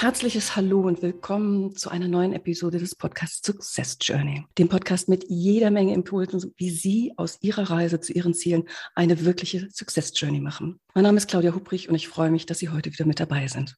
[0.00, 5.24] herzliches Hallo und willkommen zu einer neuen Episode des Podcasts Success Journey, dem Podcast mit
[5.28, 10.38] jeder Menge Impulsen, wie Sie aus Ihrer Reise zu Ihren Zielen eine wirkliche Success Journey
[10.38, 10.78] machen.
[10.94, 13.48] Mein Name ist Claudia Hubrich und ich freue mich, dass Sie heute wieder mit dabei
[13.48, 13.76] sind.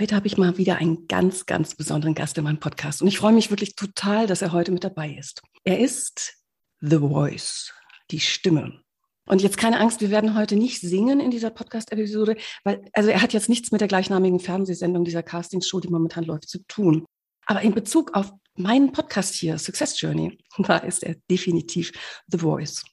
[0.00, 3.18] Heute habe ich mal wieder einen ganz, ganz besonderen Gast in meinem Podcast und ich
[3.18, 5.42] freue mich wirklich total, dass er heute mit dabei ist.
[5.62, 6.38] Er ist
[6.80, 7.72] The Voice,
[8.10, 8.82] die Stimme.
[9.26, 13.22] Und jetzt keine Angst, wir werden heute nicht singen in dieser Podcast-Episode, weil, also er
[13.22, 17.04] hat jetzt nichts mit der gleichnamigen Fernsehsendung dieser Castingshow, die momentan läuft, zu tun.
[17.46, 21.92] Aber in Bezug auf meinen Podcast hier, Success Journey, da ist er definitiv
[22.28, 22.84] The Voice.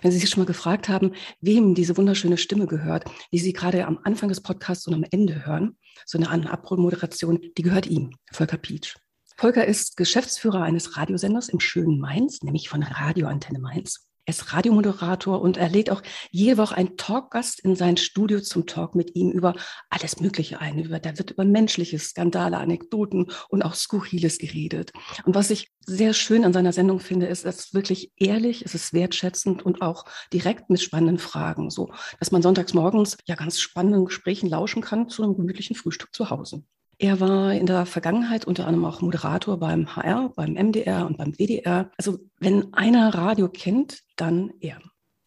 [0.00, 3.86] Wenn Sie sich schon mal gefragt haben, wem diese wunderschöne Stimme gehört, die Sie gerade
[3.86, 8.58] am Anfang des Podcasts und am Ende hören, so eine Abrollmoderation, die gehört ihm, Volker
[8.58, 8.96] Pietsch.
[9.36, 14.07] Volker ist Geschäftsführer eines Radiosenders im schönen Mainz, nämlich von Radioantenne Mainz.
[14.28, 18.66] Er ist Radiomoderator und er lädt auch jede Woche einen Talkgast in sein Studio zum
[18.66, 19.54] Talk mit ihm über
[19.88, 20.78] alles Mögliche ein.
[20.78, 24.92] Über, da wird über menschliche Skandale, Anekdoten und auch Skurriles geredet.
[25.24, 28.74] Und was ich sehr schön an seiner Sendung finde, ist, dass es wirklich ehrlich, es
[28.74, 31.70] ist wertschätzend und auch direkt mit spannenden Fragen.
[31.70, 31.90] So,
[32.20, 36.28] dass man sonntags morgens ja ganz spannenden Gesprächen lauschen kann zu einem gemütlichen Frühstück zu
[36.28, 36.64] Hause.
[37.00, 41.32] Er war in der Vergangenheit unter anderem auch Moderator beim HR, beim MDR und beim
[41.38, 41.92] WDR.
[41.96, 44.80] Also wenn einer Radio kennt, dann er.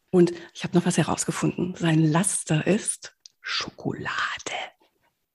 [0.09, 1.73] Und ich habe noch was herausgefunden.
[1.78, 4.11] Sein Laster ist Schokolade.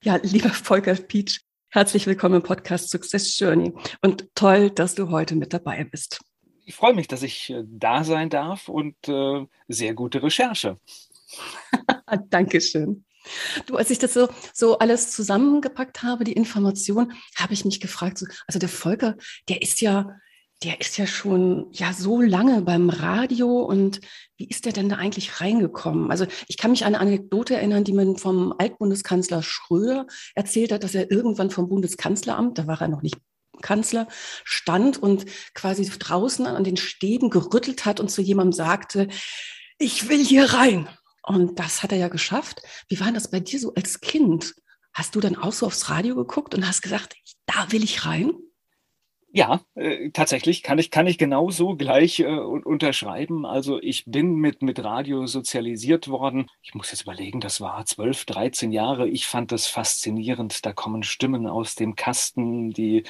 [0.03, 5.37] Ja, lieber Volker Peach, herzlich willkommen im Podcast Success Journey und toll, dass du heute
[5.37, 6.21] mit dabei bist.
[6.67, 10.78] Ich freue mich, dass ich äh, da sein darf und äh, sehr gute Recherche.
[12.28, 13.06] Dankeschön.
[13.66, 18.19] Du, als ich das so, so alles zusammengepackt habe, die Information, habe ich mich gefragt,
[18.19, 19.16] so, also der Volker,
[19.48, 20.16] der ist ja,
[20.62, 24.00] der ist ja schon ja so lange beim Radio und
[24.38, 26.10] wie ist der denn da eigentlich reingekommen?
[26.10, 30.82] Also ich kann mich an eine Anekdote erinnern, die mir vom Altbundeskanzler Schröder erzählt hat,
[30.82, 33.16] dass er irgendwann vom Bundeskanzleramt, da war er noch nicht
[33.62, 34.06] Kanzler,
[34.44, 39.08] stand und quasi draußen an den Stäben gerüttelt hat und zu jemandem sagte,
[39.78, 40.88] ich will hier rein.
[41.26, 42.62] Und das hat er ja geschafft.
[42.88, 44.54] Wie war das bei dir so als Kind?
[44.94, 47.16] Hast du dann auch so aufs Radio geguckt und hast gesagt,
[47.47, 48.32] da will ich rein?
[49.37, 53.45] Ja, äh, tatsächlich kann ich, kann ich genauso gleich äh, unterschreiben.
[53.45, 56.49] Also ich bin mit, mit Radio sozialisiert worden.
[56.63, 59.07] Ich muss jetzt überlegen, das war 12, 13 Jahre.
[59.07, 60.65] Ich fand das faszinierend.
[60.65, 63.05] Da kommen Stimmen aus dem Kasten, die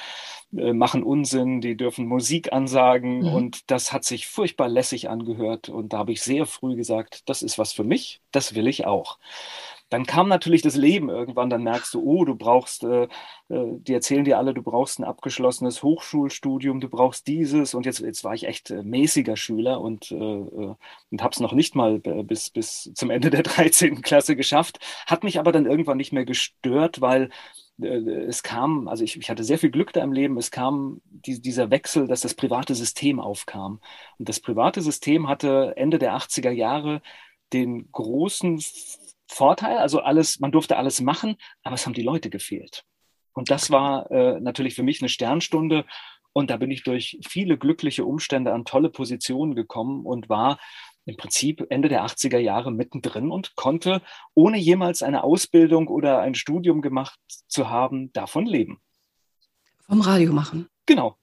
[0.53, 3.19] äh, machen Unsinn, die dürfen Musik ansagen.
[3.19, 3.33] Mhm.
[3.33, 5.69] Und das hat sich furchtbar lässig angehört.
[5.69, 8.85] Und da habe ich sehr früh gesagt, das ist was für mich, das will ich
[8.85, 9.17] auch.
[9.89, 13.93] Dann kam natürlich das Leben irgendwann, dann merkst du, oh, du brauchst, äh, äh, die
[13.93, 18.33] erzählen dir alle, du brauchst ein abgeschlossenes Hochschulstudium, du brauchst dieses und jetzt, jetzt war
[18.33, 20.75] ich echt äh, mäßiger Schüler und, äh, äh
[21.11, 24.01] und habe es noch nicht mal bis, bis zum Ende der 13.
[24.01, 27.29] Klasse geschafft, hat mich aber dann irgendwann nicht mehr gestört, weil
[27.79, 31.39] es kam, also ich, ich, hatte sehr viel Glück da im Leben, es kam die,
[31.39, 33.79] dieser Wechsel, dass das private System aufkam.
[34.17, 37.03] Und das private System hatte Ende der 80er Jahre
[37.53, 38.59] den großen
[39.27, 39.77] Vorteil.
[39.77, 42.83] Also alles, man durfte alles machen, aber es haben die Leute gefehlt.
[43.33, 45.85] Und das war äh, natürlich für mich eine Sternstunde.
[46.33, 50.59] Und da bin ich durch viele glückliche Umstände an tolle Positionen gekommen und war
[51.05, 54.01] im Prinzip Ende der 80er Jahre mittendrin und konnte,
[54.33, 58.81] ohne jemals eine Ausbildung oder ein Studium gemacht zu haben, davon leben.
[59.87, 60.67] Vom Radio machen.
[60.85, 61.17] Genau.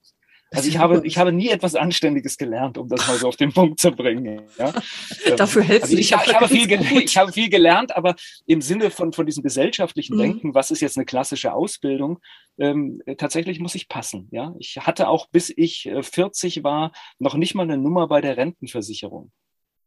[0.54, 3.52] Also ich habe, ich habe nie etwas Anständiges gelernt, um das mal so auf den
[3.52, 4.42] Punkt zu bringen.
[4.58, 4.72] Ja?
[5.36, 6.70] Dafür hältst also ich, ich, ich, habe viel
[7.02, 8.14] ich habe viel gelernt, aber
[8.46, 10.20] im Sinne von, von diesem gesellschaftlichen mhm.
[10.20, 12.20] Denken, was ist jetzt eine klassische Ausbildung,
[12.58, 14.28] ähm, tatsächlich muss ich passen.
[14.30, 14.54] Ja?
[14.58, 18.36] Ich hatte auch, bis ich 40 äh, war, noch nicht mal eine Nummer bei der
[18.36, 19.32] Rentenversicherung,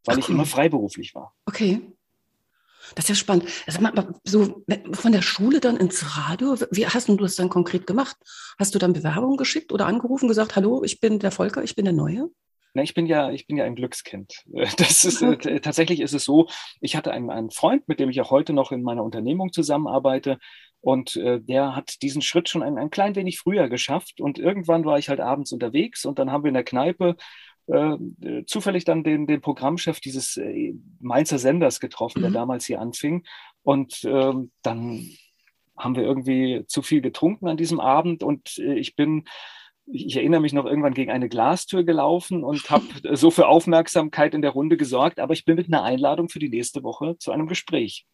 [0.04, 1.34] weil Ach, ich immer freiberuflich war.
[1.46, 1.80] Okay.
[2.94, 3.44] Das ist ja spannend.
[3.66, 8.16] Also so von der Schule dann ins Radio, wie hast du das dann konkret gemacht?
[8.58, 11.84] Hast du dann Bewerbungen geschickt oder angerufen, gesagt, hallo, ich bin der Volker, ich bin
[11.84, 12.28] der Neue?
[12.74, 14.44] Na, ich bin ja, ich bin ja ein Glückskind.
[14.76, 16.48] Das ist äh, tatsächlich ist es so.
[16.80, 20.38] Ich hatte einen, einen Freund, mit dem ich auch heute noch in meiner Unternehmung zusammenarbeite.
[20.80, 24.20] Und äh, der hat diesen Schritt schon ein, ein klein wenig früher geschafft.
[24.20, 27.16] Und irgendwann war ich halt abends unterwegs und dann haben wir in der Kneipe
[27.68, 32.22] äh, zufällig dann den, den Programmchef dieses äh, Mainzer Senders getroffen, mhm.
[32.22, 33.24] der damals hier anfing.
[33.62, 34.32] Und äh,
[34.62, 35.08] dann
[35.76, 39.24] haben wir irgendwie zu viel getrunken an diesem Abend und äh, ich bin
[39.90, 42.84] ich, erinnere mich noch irgendwann gegen eine Glastür gelaufen und habe
[43.16, 46.50] so für Aufmerksamkeit in der Runde gesorgt, aber ich bin mit einer Einladung für die
[46.50, 48.06] nächste Woche zu einem Gespräch.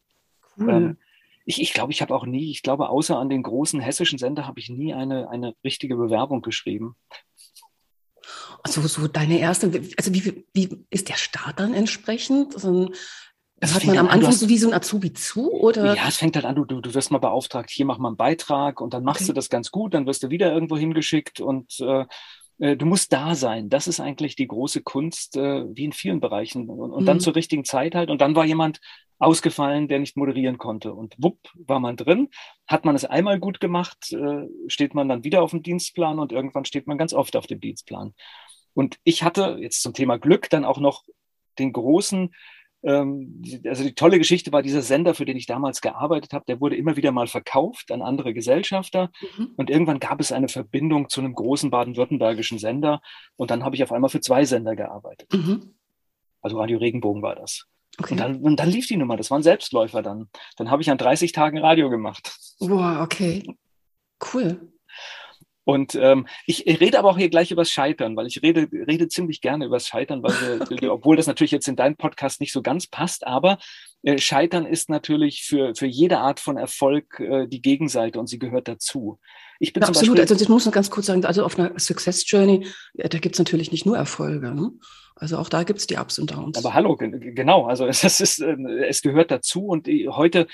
[0.58, 0.70] Cool.
[0.70, 0.98] Ähm,
[1.46, 4.46] ich, ich glaube, ich habe auch nie, ich glaube, außer an den großen hessischen Sender
[4.46, 6.96] habe ich nie eine, eine richtige Bewerbung geschrieben.
[8.64, 9.66] Also so deine erste,
[9.96, 12.54] also wie, wie ist der Start dann entsprechend?
[12.54, 12.90] Also,
[13.60, 15.94] das hat man am Anfang hast, so wie so ein Azubi zu, oder?
[15.94, 18.16] Ja, es fängt halt an, du, du, du wirst mal beauftragt, hier mach mal einen
[18.16, 19.28] Beitrag und dann machst okay.
[19.28, 22.06] du das ganz gut, dann wirst du wieder irgendwo hingeschickt und äh,
[22.58, 23.68] äh, du musst da sein.
[23.68, 26.68] Das ist eigentlich die große Kunst, äh, wie in vielen Bereichen.
[26.68, 27.06] Und, und mhm.
[27.06, 28.10] dann zur richtigen Zeit halt.
[28.10, 28.80] Und dann war jemand
[29.18, 30.92] ausgefallen, der nicht moderieren konnte.
[30.94, 32.28] Und wupp, war man drin.
[32.66, 36.32] Hat man es einmal gut gemacht, äh, steht man dann wieder auf dem Dienstplan und
[36.32, 38.14] irgendwann steht man ganz oft auf dem Dienstplan.
[38.74, 41.04] Und ich hatte jetzt zum Thema Glück dann auch noch
[41.58, 42.34] den großen
[42.84, 46.60] ähm, also die tolle Geschichte war dieser Sender, für den ich damals gearbeitet habe, der
[46.60, 49.10] wurde immer wieder mal verkauft an andere Gesellschafter.
[49.36, 49.54] Mhm.
[49.56, 53.00] Und irgendwann gab es eine Verbindung zu einem großen baden-württembergischen Sender.
[53.36, 55.32] Und dann habe ich auf einmal für zwei Sender gearbeitet.
[55.32, 55.74] Mhm.
[56.42, 57.66] Also Radio Regenbogen war das.
[57.98, 58.12] Okay.
[58.12, 60.28] Und, dann, und dann lief die Nummer, das waren Selbstläufer dann.
[60.56, 62.36] Dann habe ich an 30 Tagen Radio gemacht.
[62.58, 63.44] Wow, okay.
[64.32, 64.72] Cool.
[65.64, 69.40] Und ähm, ich rede aber auch hier gleich übers Scheitern, weil ich rede, rede ziemlich
[69.40, 72.86] gerne übers Scheitern, weil wir, obwohl das natürlich jetzt in deinem Podcast nicht so ganz
[72.86, 73.58] passt, aber
[74.02, 78.38] äh, Scheitern ist natürlich für, für jede Art von Erfolg äh, die Gegenseite und sie
[78.38, 79.18] gehört dazu.
[79.60, 81.78] Ich bin ja, absolut, Beispiel, also ich muss noch ganz kurz sagen, also auf einer
[81.78, 84.54] Success Journey, ja, da gibt's natürlich nicht nur Erfolge.
[84.54, 84.72] Ne?
[85.16, 86.58] Also auch da gibt's die Ups und Downs.
[86.58, 88.56] Aber hallo, genau, also es, ist, äh,
[88.86, 90.46] es gehört dazu und heute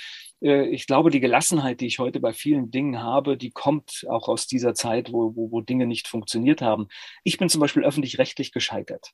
[0.42, 4.28] äh, ich glaube, die Gelassenheit, die ich heute bei vielen Dingen habe, die kommt auch
[4.28, 6.88] aus dieser Zeit, wo, wo, wo Dinge nicht funktioniert haben.
[7.24, 9.12] Ich bin zum Beispiel öffentlich-rechtlich gescheitert.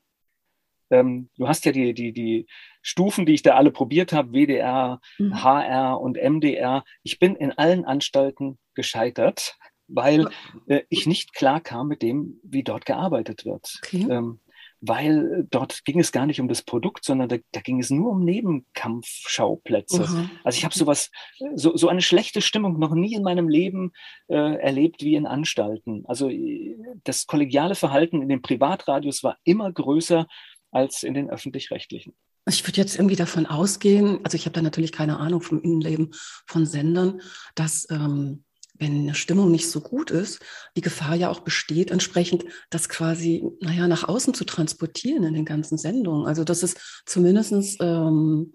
[0.91, 2.47] Ähm, du hast ja die, die, die
[2.81, 5.43] Stufen, die ich da alle probiert habe, WDR, mhm.
[5.43, 6.85] HR und MDR.
[7.03, 9.57] Ich bin in allen Anstalten gescheitert,
[9.89, 10.29] weil
[10.67, 13.81] äh, ich nicht klar kam mit dem, wie dort gearbeitet wird.
[13.83, 14.07] Okay.
[14.11, 14.41] Ähm,
[14.81, 17.91] weil äh, dort ging es gar nicht um das Produkt, sondern da, da ging es
[17.91, 20.07] nur um Nebenkampfschauplätze.
[20.09, 20.31] Mhm.
[20.45, 21.11] Also ich habe sowas,
[21.55, 23.93] so, so eine schlechte Stimmung noch nie in meinem Leben
[24.29, 26.05] äh, erlebt wie in Anstalten.
[26.07, 30.27] Also äh, das kollegiale Verhalten in den Privatradios war immer größer
[30.71, 32.15] als in den öffentlich-rechtlichen.
[32.49, 36.13] Ich würde jetzt irgendwie davon ausgehen, also ich habe da natürlich keine Ahnung vom Innenleben
[36.47, 37.21] von Sendern,
[37.57, 38.45] dass ähm,
[38.79, 40.41] wenn eine Stimmung nicht so gut ist,
[40.77, 45.45] die Gefahr ja auch besteht, entsprechend das quasi, naja, nach außen zu transportieren in den
[45.45, 46.27] ganzen Sendungen.
[46.27, 48.55] Also das ist zumindest ähm,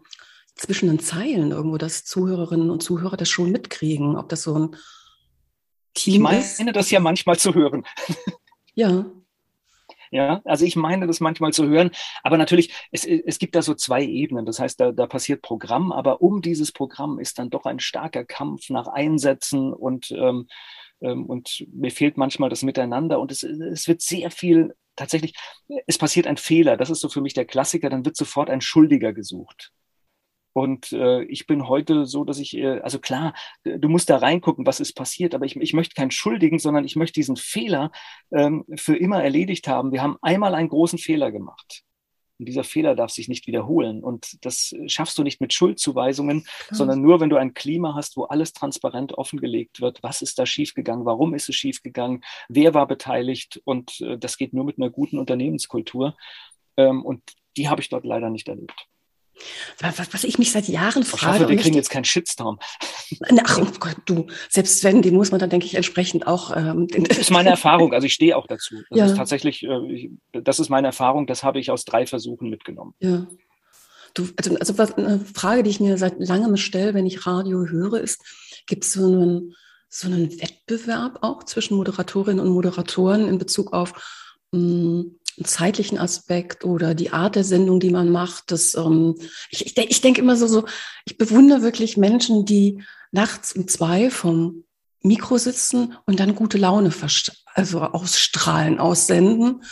[0.56, 4.75] zwischen den Zeilen irgendwo, dass Zuhörerinnen und Zuhörer das schon mitkriegen, ob das so ein
[5.94, 6.53] Team ich meine, ist.
[6.53, 7.83] Ich meine das ja manchmal zu hören.
[8.74, 9.06] Ja,
[10.12, 11.92] ja, also ich meine das manchmal zu hören,
[12.22, 14.46] aber natürlich, es, es gibt da so zwei Ebenen.
[14.46, 18.25] Das heißt, da, da passiert Programm, aber um dieses Programm ist dann doch ein starker
[18.25, 20.48] Kampf nach Einsätzen und, ähm,
[21.02, 25.34] ähm, und mir fehlt manchmal das Miteinander und es, es wird sehr viel tatsächlich,
[25.88, 26.75] es passiert ein Fehler.
[26.78, 29.72] Das ist so für mich der Klassiker, dann wird sofort ein Schuldiger gesucht.
[30.53, 33.33] Und äh, ich bin heute so, dass ich, äh, also klar,
[33.63, 36.95] du musst da reingucken, was ist passiert, aber ich, ich möchte keinen Schuldigen, sondern ich
[36.95, 37.92] möchte diesen Fehler
[38.31, 39.92] ähm, für immer erledigt haben.
[39.92, 41.83] Wir haben einmal einen großen Fehler gemacht.
[42.42, 44.03] Und dieser Fehler darf sich nicht wiederholen.
[44.03, 46.75] Und das schaffst du nicht mit Schuldzuweisungen, mhm.
[46.75, 50.01] sondern nur, wenn du ein Klima hast, wo alles transparent offengelegt wird.
[50.01, 51.06] Was ist da schiefgegangen?
[51.06, 52.24] Warum ist es schiefgegangen?
[52.50, 53.62] Wer war beteiligt?
[53.63, 56.17] Und äh, das geht nur mit einer guten Unternehmenskultur.
[56.77, 57.22] Ähm, und
[57.58, 58.88] die habe ich dort leider nicht erlebt.
[59.79, 61.38] Was ich mich seit Jahren frage.
[61.38, 62.59] Ich hoffe, wir kriegen jetzt keinen Shitstorm.
[63.43, 66.55] Ach, oh Gott, du, selbst wenn, den muss man dann, denke ich, entsprechend auch.
[66.55, 68.75] Ähm, das ist meine Erfahrung, also ich stehe auch dazu.
[68.89, 69.05] Das ja.
[69.07, 72.93] ist tatsächlich, äh, das ist meine Erfahrung, das habe ich aus drei Versuchen mitgenommen.
[73.00, 73.27] Ja.
[74.13, 77.65] Du, also, also was, eine Frage, die ich mir seit langem stelle, wenn ich Radio
[77.65, 78.21] höre, ist,
[78.67, 79.55] gibt es so einen,
[79.89, 83.93] so einen Wettbewerb auch zwischen Moderatorinnen und Moderatoren in Bezug auf
[84.51, 88.51] mh, hm, zeitlichen Aspekt oder die Art der Sendung, die man macht.
[88.51, 89.15] Das, ähm,
[89.50, 90.65] ich ich, ich denke immer so, so,
[91.05, 94.63] ich bewundere wirklich Menschen, die nachts um zwei vom
[95.03, 96.91] Mikro sitzen und dann gute Laune
[97.53, 99.63] also ausstrahlen, aussenden.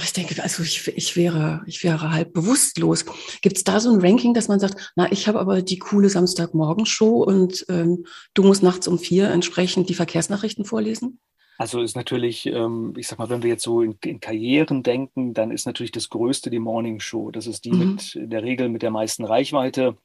[0.00, 3.06] Ich denke, also ich, ich wäre, ich wäre halb bewusstlos.
[3.40, 6.10] Gibt es da so ein Ranking, dass man sagt, na, ich habe aber die coole
[6.10, 11.18] Samstagmorgenshow und ähm, du musst nachts um vier entsprechend die Verkehrsnachrichten vorlesen?
[11.58, 15.34] Also ist natürlich, ähm, ich sag mal, wenn wir jetzt so in, in, Karrieren denken,
[15.34, 17.32] dann ist natürlich das Größte die Morning Show.
[17.32, 17.78] Das ist die mhm.
[17.78, 19.96] mit in der Regel mit der meisten Reichweite.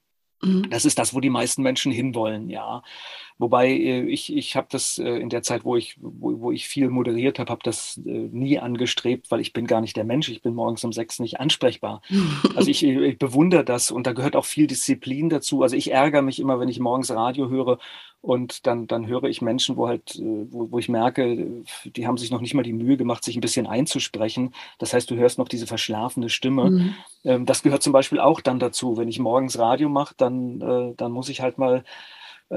[0.41, 0.67] Mhm.
[0.71, 2.81] Das ist das, wo die meisten Menschen hinwollen, ja.
[3.43, 6.65] Wobei äh, ich, ich habe das äh, in der Zeit, wo ich, wo, wo ich
[6.65, 10.29] viel moderiert habe, habe das äh, nie angestrebt, weil ich bin gar nicht der Mensch.
[10.29, 12.01] Ich bin morgens um sechs nicht ansprechbar.
[12.55, 15.61] Also ich, ich bewundere das und da gehört auch viel Disziplin dazu.
[15.61, 17.79] Also ich ärgere mich immer, wenn ich morgens Radio höre
[18.21, 22.31] Und dann, dann höre ich Menschen, wo halt, wo, wo ich merke, die haben sich
[22.31, 24.53] noch nicht mal die Mühe gemacht, sich ein bisschen einzusprechen.
[24.77, 26.69] Das heißt, du hörst noch diese verschlafene Stimme.
[26.69, 26.95] Mhm.
[27.25, 28.95] Ähm, das gehört zum Beispiel auch dann dazu.
[28.95, 31.83] Wenn ich morgens Radio mache, dann, dann muss ich halt mal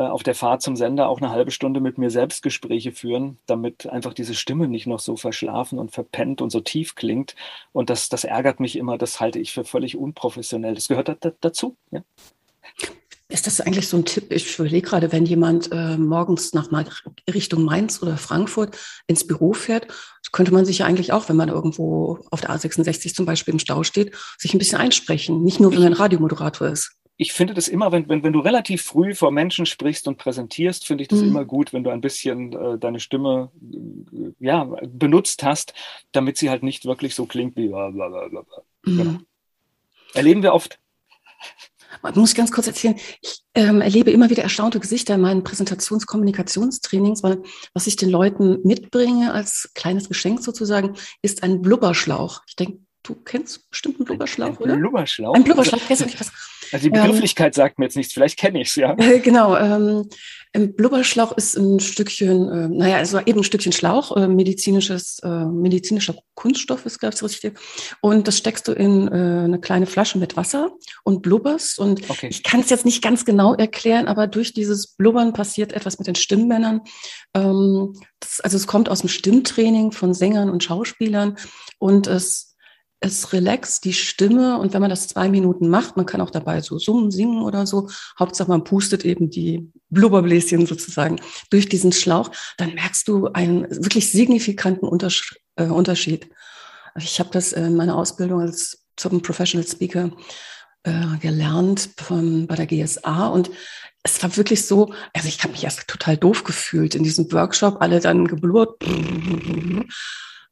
[0.00, 3.86] auf der Fahrt zum Sender auch eine halbe Stunde mit mir selbst Gespräche führen, damit
[3.86, 7.34] einfach diese Stimme nicht noch so verschlafen und verpennt und so tief klingt.
[7.72, 10.74] Und das, das ärgert mich immer, das halte ich für völlig unprofessionell.
[10.74, 11.76] Das gehört da, da, dazu.
[11.90, 12.02] Ja.
[13.28, 14.30] Ist das eigentlich so ein Tipp?
[14.30, 16.68] Ich überlege gerade, wenn jemand äh, morgens nach
[17.32, 18.76] Richtung Mainz oder Frankfurt
[19.08, 19.88] ins Büro fährt,
[20.30, 23.58] könnte man sich ja eigentlich auch, wenn man irgendwo auf der A66 zum Beispiel im
[23.58, 25.42] Stau steht, sich ein bisschen einsprechen.
[25.42, 28.82] Nicht nur, wenn man Radiomoderator ist ich finde das immer, wenn, wenn, wenn du relativ
[28.82, 31.28] früh vor Menschen sprichst und präsentierst, finde ich das mhm.
[31.28, 35.72] immer gut, wenn du ein bisschen äh, deine Stimme äh, ja, benutzt hast,
[36.12, 38.44] damit sie halt nicht wirklich so klingt wie blablabla.
[38.84, 38.96] Mhm.
[38.98, 39.18] Genau.
[40.12, 40.78] Erleben wir oft.
[42.02, 47.22] Man muss ganz kurz erzählen, ich ähm, erlebe immer wieder erstaunte Gesichter in meinen Präsentations-Kommunikationstrainings,
[47.22, 47.42] weil
[47.72, 52.42] was ich den Leuten mitbringe als kleines Geschenk sozusagen, ist ein Blubberschlauch.
[52.46, 54.76] Ich denke, du kennst bestimmt einen Blubberschlauch, ein, ein oder?
[54.76, 55.34] Blubberschlauch.
[55.34, 56.30] Ein Blubberschlauch, kennst du nicht was?
[56.72, 58.94] Also die Begrifflichkeit ähm, sagt mir jetzt nichts, vielleicht kenne ich es, ja.
[58.98, 60.08] Äh, genau, ähm,
[60.56, 65.44] ein Blubberschlauch ist ein Stückchen, äh, naja, also eben ein Stückchen Schlauch, äh, medizinisches, äh,
[65.44, 67.58] medizinischer Kunststoff ist, glaube ich, richtig.
[68.00, 69.10] Und das steckst du in äh,
[69.44, 70.70] eine kleine Flasche mit Wasser
[71.04, 71.78] und blubberst.
[71.78, 72.28] Und okay.
[72.30, 76.06] ich kann es jetzt nicht ganz genau erklären, aber durch dieses Blubbern passiert etwas mit
[76.06, 76.80] den Stimmbändern.
[77.34, 81.36] Ähm, das, also es kommt aus dem Stimmtraining von Sängern und Schauspielern
[81.78, 82.55] und es
[83.06, 84.58] es relaxt die Stimme.
[84.58, 87.66] Und wenn man das zwei Minuten macht, man kann auch dabei so summen, singen oder
[87.66, 91.20] so, Hauptsache man pustet eben die Blubberbläschen sozusagen
[91.50, 96.28] durch diesen Schlauch, dann merkst du einen wirklich signifikanten Untersch äh, Unterschied.
[96.98, 100.10] Ich habe das in meiner Ausbildung als zum Professional Speaker
[100.84, 103.50] äh, gelernt von, bei der GSA und
[104.02, 107.78] es war wirklich so, also ich habe mich erst total doof gefühlt in diesem Workshop,
[107.80, 108.82] alle dann geblubbert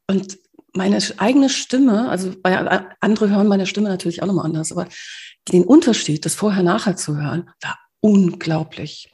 [0.07, 0.37] und
[0.75, 4.87] meine eigene Stimme, also bei andere hören meine Stimme natürlich auch nochmal anders, aber
[5.51, 9.09] den Unterschied, das vorher-nachher zu hören, war unglaublich.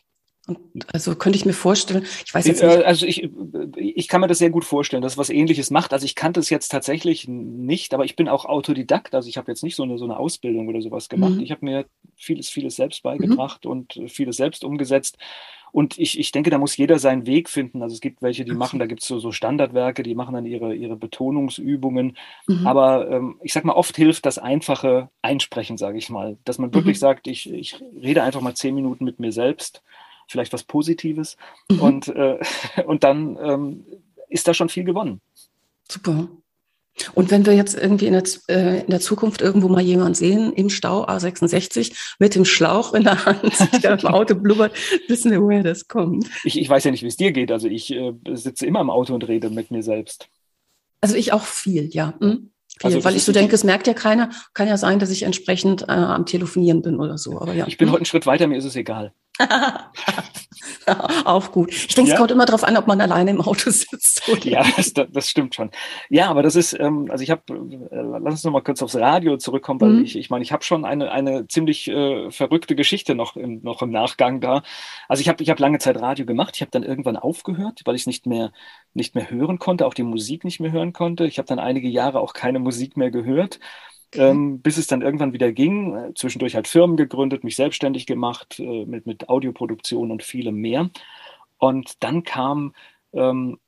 [0.48, 0.60] Und
[0.94, 2.77] also könnte ich mir vorstellen, ich weiß jetzt nicht.
[2.77, 3.30] Äh, also ich,
[3.75, 5.94] ich kann mir das sehr gut vorstellen, dass was ähnliches macht.
[5.94, 9.13] Also ich kannte es jetzt tatsächlich nicht, aber ich bin auch Autodidakt.
[9.13, 11.36] Also ich habe jetzt nicht so eine, so eine Ausbildung oder sowas gemacht.
[11.36, 11.41] Mhm.
[11.41, 13.72] Ich habe mir vieles, vieles selbst beigebracht mhm.
[13.72, 15.18] und vieles selbst umgesetzt.
[15.71, 17.81] Und ich, ich denke, da muss jeder seinen Weg finden.
[17.81, 20.45] Also es gibt welche, die machen, da gibt es so, so Standardwerke, die machen dann
[20.45, 22.17] ihre, ihre Betonungsübungen.
[22.47, 22.67] Mhm.
[22.67, 26.37] Aber ähm, ich sag mal, oft hilft das einfache Einsprechen, sage ich mal.
[26.43, 27.01] Dass man wirklich mhm.
[27.01, 29.81] sagt, ich, ich rede einfach mal zehn Minuten mit mir selbst,
[30.27, 31.37] vielleicht was Positives.
[31.69, 31.79] Mhm.
[31.79, 32.39] Und, äh,
[32.85, 33.85] und dann ähm,
[34.29, 35.21] ist da schon viel gewonnen.
[35.87, 36.29] Super.
[37.13, 40.53] Und wenn wir jetzt irgendwie in der, äh, in der, Zukunft irgendwo mal jemanden sehen
[40.53, 43.53] im Stau A66 mit dem Schlauch in der Hand,
[43.84, 44.74] der im Auto blubbert,
[45.08, 46.27] wissen wir, woher das kommt.
[46.43, 47.51] Ich, ich weiß ja nicht, wie es dir geht.
[47.51, 50.27] Also ich äh, sitze immer im Auto und rede mit mir selbst.
[51.01, 52.13] Also ich auch viel, ja.
[52.20, 52.51] Hm?
[52.79, 54.29] Viel, also weil ich so denke, es merkt ja keiner.
[54.53, 57.41] Kann ja sein, dass ich entsprechend äh, am Telefonieren bin oder so.
[57.41, 57.67] Aber ja.
[57.67, 57.93] Ich bin hm?
[57.93, 59.13] heute einen Schritt weiter, mir ist es egal.
[61.25, 61.71] auch gut.
[61.71, 62.15] Ich denke, ja?
[62.15, 64.27] es kommt immer darauf an, ob man alleine im Auto sitzt.
[64.27, 64.45] Oder?
[64.45, 65.71] Ja, das, das, stimmt schon.
[66.09, 68.95] Ja, aber das ist, ähm, also ich habe, äh, lass uns noch mal kurz aufs
[68.95, 70.03] Radio zurückkommen, weil mhm.
[70.03, 73.81] ich, ich meine, ich habe schon eine, eine ziemlich äh, verrückte Geschichte noch im, noch
[73.81, 74.63] im Nachgang da.
[75.07, 76.55] Also ich habe ich hab lange Zeit Radio gemacht.
[76.55, 78.51] Ich habe dann irgendwann aufgehört, weil ich es nicht mehr,
[78.93, 81.25] nicht mehr hören konnte, auch die Musik nicht mehr hören konnte.
[81.25, 83.59] Ich habe dann einige Jahre auch keine Musik mehr gehört
[84.15, 85.96] ähm, bis es dann irgendwann wieder ging.
[85.96, 90.89] Äh, zwischendurch halt Firmen gegründet, mich selbstständig gemacht äh, mit, mit Audioproduktion und vielem mehr.
[91.58, 92.74] Und dann kam
[93.13, 93.60] ähm,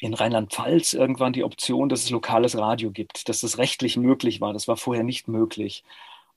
[0.00, 4.52] in Rheinland-Pfalz irgendwann die Option, dass es lokales Radio gibt, dass das rechtlich möglich war.
[4.52, 5.84] Das war vorher nicht möglich.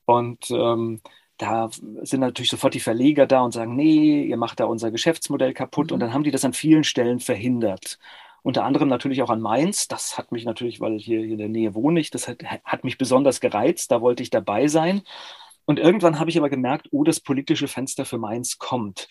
[0.06, 1.02] Und ähm,
[1.38, 1.70] da
[2.04, 5.88] sind natürlich sofort die Verleger da und sagen, nee, ihr macht da unser Geschäftsmodell kaputt.
[5.88, 5.96] Mhm.
[5.96, 7.98] Und dann haben die das an vielen Stellen verhindert
[8.46, 9.88] unter anderem natürlich auch an Mainz.
[9.88, 12.84] Das hat mich natürlich, weil hier, hier in der Nähe wohne ich, das hat, hat
[12.84, 13.90] mich besonders gereizt.
[13.90, 15.02] Da wollte ich dabei sein.
[15.66, 19.08] Und irgendwann habe ich aber gemerkt, oh, das politische Fenster für Mainz kommt.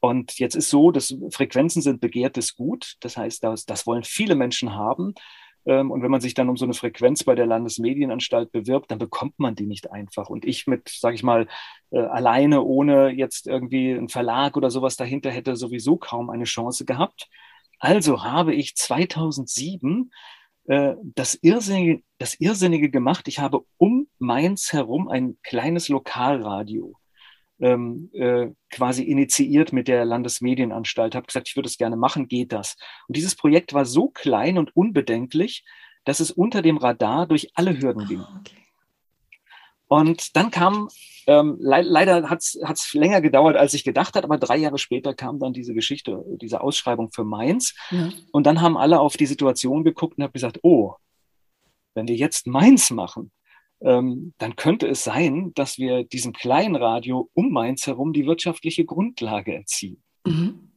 [0.00, 2.96] Und jetzt ist so, dass Frequenzen sind begehrtes Gut.
[2.98, 5.14] Das heißt, das, das wollen viele Menschen haben.
[5.64, 8.98] Ähm, und wenn man sich dann um so eine Frequenz bei der Landesmedienanstalt bewirbt, dann
[8.98, 10.28] bekommt man die nicht einfach.
[10.28, 11.46] Und ich mit, sage ich mal,
[11.92, 16.84] äh, alleine, ohne jetzt irgendwie einen Verlag oder sowas dahinter, hätte sowieso kaum eine Chance
[16.84, 17.28] gehabt.
[17.82, 20.12] Also habe ich 2007
[20.66, 23.26] äh, das, Irrsinnige, das Irrsinnige gemacht.
[23.26, 26.94] Ich habe um Mainz herum ein kleines Lokalradio
[27.58, 31.16] ähm, äh, quasi initiiert mit der Landesmedienanstalt.
[31.16, 32.76] Habe gesagt, ich würde es gerne machen, geht das?
[33.08, 35.64] Und dieses Projekt war so klein und unbedenklich,
[36.04, 38.20] dass es unter dem Radar durch alle Hürden ging.
[38.20, 38.61] Oh, okay.
[39.92, 40.88] Und dann kam,
[41.26, 45.12] ähm, le leider hat es länger gedauert, als ich gedacht hat, aber drei Jahre später
[45.12, 47.74] kam dann diese Geschichte, diese Ausschreibung für Mainz.
[47.90, 48.08] Ja.
[48.32, 50.94] Und dann haben alle auf die Situation geguckt und haben gesagt, oh,
[51.92, 53.32] wenn wir jetzt Mainz machen,
[53.82, 58.86] ähm, dann könnte es sein, dass wir diesem kleinen Radio um Mainz herum die wirtschaftliche
[58.86, 60.02] Grundlage erziehen.
[60.24, 60.71] Mhm.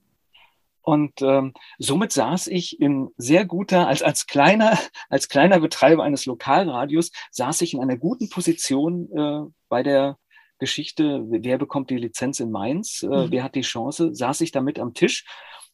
[0.86, 4.78] Und ähm, somit saß ich in sehr guter, als, als kleiner,
[5.10, 10.20] als kleiner Betreiber eines Lokalradios, saß ich in einer guten Position äh, bei der
[10.60, 13.32] Geschichte, wer bekommt die Lizenz in Mainz, äh, mhm.
[13.32, 15.26] wer hat die Chance, saß ich damit am Tisch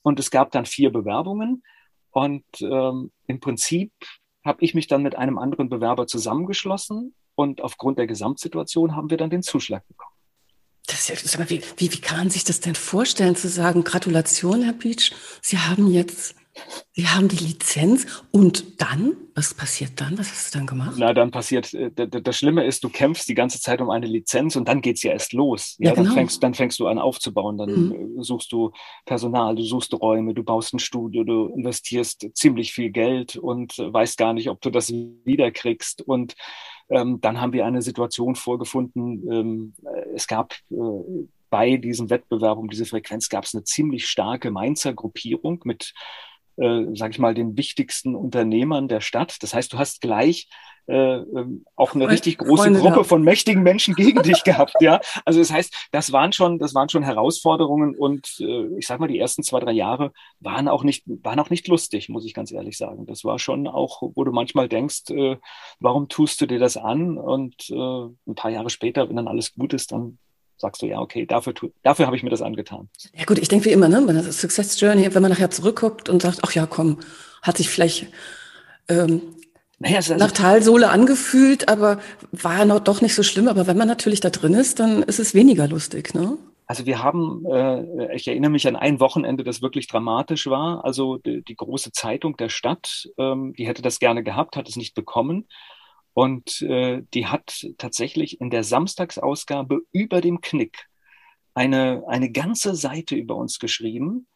[0.02, 1.62] und es gab dann vier Bewerbungen.
[2.12, 3.92] Und ähm, im Prinzip
[4.46, 9.18] habe ich mich dann mit einem anderen Bewerber zusammengeschlossen und aufgrund der Gesamtsituation haben wir
[9.18, 10.11] dann den Zuschlag bekommen.
[10.88, 14.64] Das ist ja, wie, wie, wie kann man sich das denn vorstellen, zu sagen, Gratulation,
[14.64, 16.36] Herr Beach, Sie haben jetzt,
[16.94, 20.18] Sie haben die Lizenz und dann, was passiert dann?
[20.18, 20.96] Was hast du dann gemacht?
[20.98, 24.56] Na, dann passiert, äh, das Schlimme ist, du kämpfst die ganze Zeit um eine Lizenz
[24.56, 25.76] und dann geht es ja erst los.
[25.80, 26.08] Ja, ja genau.
[26.08, 28.20] dann, fängst, dann fängst du an aufzubauen, dann mhm.
[28.20, 28.72] Äh, suchst du
[29.06, 34.18] Personal, du suchst Räume, du baust ein Studio, du investierst ziemlich viel Geld und weißt
[34.18, 36.36] gar nicht, ob du das wiederkriegst und
[36.90, 39.74] ähm, dann haben wir eine Situation vorgefunden, ähm,
[40.14, 40.76] es gab äh,
[41.52, 45.94] bei diesem Wettbewerb um diese Frequenz gab es eine ziemlich starke Mainzer Gruppierung mit
[46.58, 49.38] äh, sage ich mal, den wichtigsten Unternehmern der Stadt.
[49.42, 50.48] Das heißt, du hast gleich
[50.88, 53.08] äh, ähm, auch eine richtig große Freunde Gruppe gehabt.
[53.08, 55.00] von mächtigen Menschen gegen dich gehabt, ja.
[55.26, 59.08] Also das heißt, das waren schon, das waren schon Herausforderungen und äh, ich sag mal,
[59.08, 62.52] die ersten zwei, drei Jahre waren auch nicht, waren auch nicht lustig, muss ich ganz
[62.52, 63.06] ehrlich sagen.
[63.06, 65.38] Das war schon auch, wo du manchmal denkst, äh,
[65.80, 67.18] warum tust du dir das an?
[67.18, 70.18] Und äh, ein paar Jahre später, wenn dann alles gut ist, dann
[70.62, 71.54] sagst du, ja, okay, dafür,
[71.84, 72.90] dafür habe ich mir das angetan.
[73.14, 76.08] Ja gut, ich denke wie immer, ne, bei der Success Journey, wenn man nachher zurückguckt
[76.08, 77.00] und sagt, ach ja, komm,
[77.42, 78.08] hat sich vielleicht
[78.88, 79.22] ähm,
[79.80, 82.00] naja, also nach Talsohle angefühlt, aber
[82.32, 83.48] war noch doch nicht so schlimm.
[83.48, 86.38] Aber wenn man natürlich da drin ist, dann ist es weniger lustig, ne?
[86.68, 90.86] Also wir haben, äh, ich erinnere mich an ein Wochenende, das wirklich dramatisch war.
[90.86, 94.76] Also die, die große Zeitung der Stadt, ähm, die hätte das gerne gehabt, hat es
[94.76, 95.48] nicht bekommen.
[96.14, 100.88] Und äh, die hat tatsächlich in der Samstagsausgabe über dem Knick
[101.54, 104.28] eine, eine ganze Seite über uns geschrieben,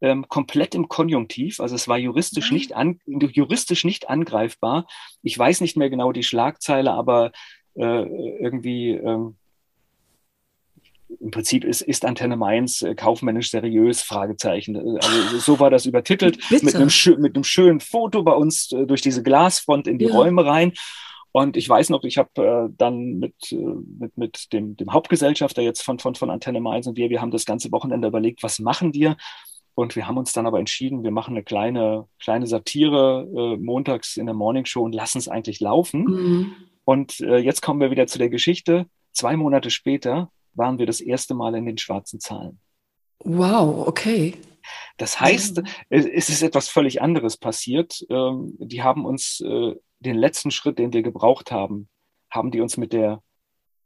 [0.00, 1.60] ähm, komplett im Konjunktiv.
[1.60, 2.56] Also es war juristisch mhm.
[2.56, 4.86] nicht, an, juristisch nicht angreifbar.
[5.22, 7.32] Ich weiß nicht mehr genau die Schlagzeile, aber
[7.74, 9.36] äh, irgendwie ähm,
[11.20, 14.76] im Prinzip ist, ist Antenne Mainz äh, kaufmännisch seriös, Fragezeichen.
[14.76, 18.86] Äh, also so war das übertitelt, mit einem, mit einem schönen Foto bei uns äh,
[18.86, 20.12] durch diese Glasfront in die ja.
[20.12, 20.72] Räume rein.
[21.32, 22.30] Und ich weiß noch, ich habe
[22.70, 26.86] äh, dann mit, äh, mit, mit dem, dem Hauptgesellschafter jetzt von, von, von Antenne Mainz
[26.86, 29.16] und wir, wir haben das ganze Wochenende überlegt, was machen wir?
[29.74, 34.18] Und wir haben uns dann aber entschieden, wir machen eine kleine, kleine Satire äh, montags
[34.18, 36.04] in der Morning Show und lassen es eigentlich laufen.
[36.04, 36.52] Mhm.
[36.84, 38.86] Und äh, jetzt kommen wir wieder zu der Geschichte.
[39.12, 42.58] Zwei Monate später waren wir das erste Mal in den schwarzen Zahlen.
[43.20, 44.34] Wow, okay.
[44.96, 48.04] Das heißt, es ist etwas völlig anderes passiert.
[48.10, 51.88] Ähm, die haben uns äh, den letzten Schritt, den wir gebraucht haben,
[52.30, 53.22] haben die uns mit der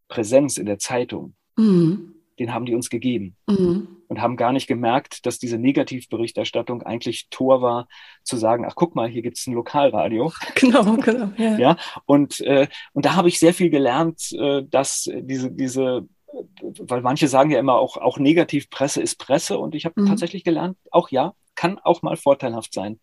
[0.09, 2.15] Präsenz in der Zeitung, mhm.
[2.39, 3.89] den haben die uns gegeben mhm.
[4.09, 7.89] und haben gar nicht gemerkt, dass diese Negativberichterstattung eigentlich Tor war,
[8.23, 10.33] zu sagen, ach guck mal, hier gibt es ein Lokalradio.
[10.55, 11.31] Genau, genau.
[11.37, 11.77] Ja, ja
[12.07, 16.07] und, äh, und da habe ich sehr viel gelernt, äh, dass diese, diese
[16.63, 20.07] weil manche sagen ja immer auch, auch Negativpresse ist Presse und ich habe mhm.
[20.07, 23.01] tatsächlich gelernt, auch ja, kann auch mal vorteilhaft sein.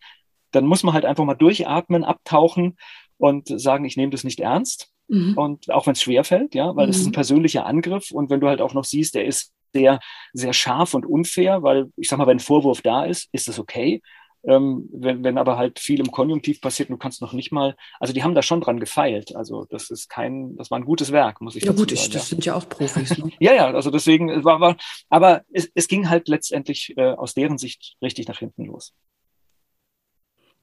[0.52, 2.76] Dann muss man halt einfach mal durchatmen, abtauchen
[3.24, 4.90] und sagen, ich nehme das nicht ernst.
[5.08, 5.38] Mhm.
[5.38, 7.14] Und auch wenn es schwer fällt, ja, weil es ist ein mhm.
[7.14, 9.98] persönlicher Angriff und wenn du halt auch noch siehst, der ist sehr,
[10.34, 13.58] sehr scharf und unfair, weil ich sag mal, wenn ein Vorwurf da ist, ist es
[13.58, 14.02] okay.
[14.46, 18.12] Ähm, wenn, wenn aber halt viel im Konjunktiv passiert, du kannst noch nicht mal, also
[18.12, 19.34] die haben da schon dran gefeilt.
[19.34, 22.02] Also das ist kein, das war ein gutes Werk, muss ich ja, gut, sagen.
[22.02, 22.28] Ich, das ja.
[22.28, 23.16] sind ja auch Profis.
[23.16, 23.30] Ne?
[23.40, 24.76] ja, ja, also deswegen war, war
[25.08, 28.92] aber es, es ging halt letztendlich äh, aus deren Sicht richtig nach hinten los.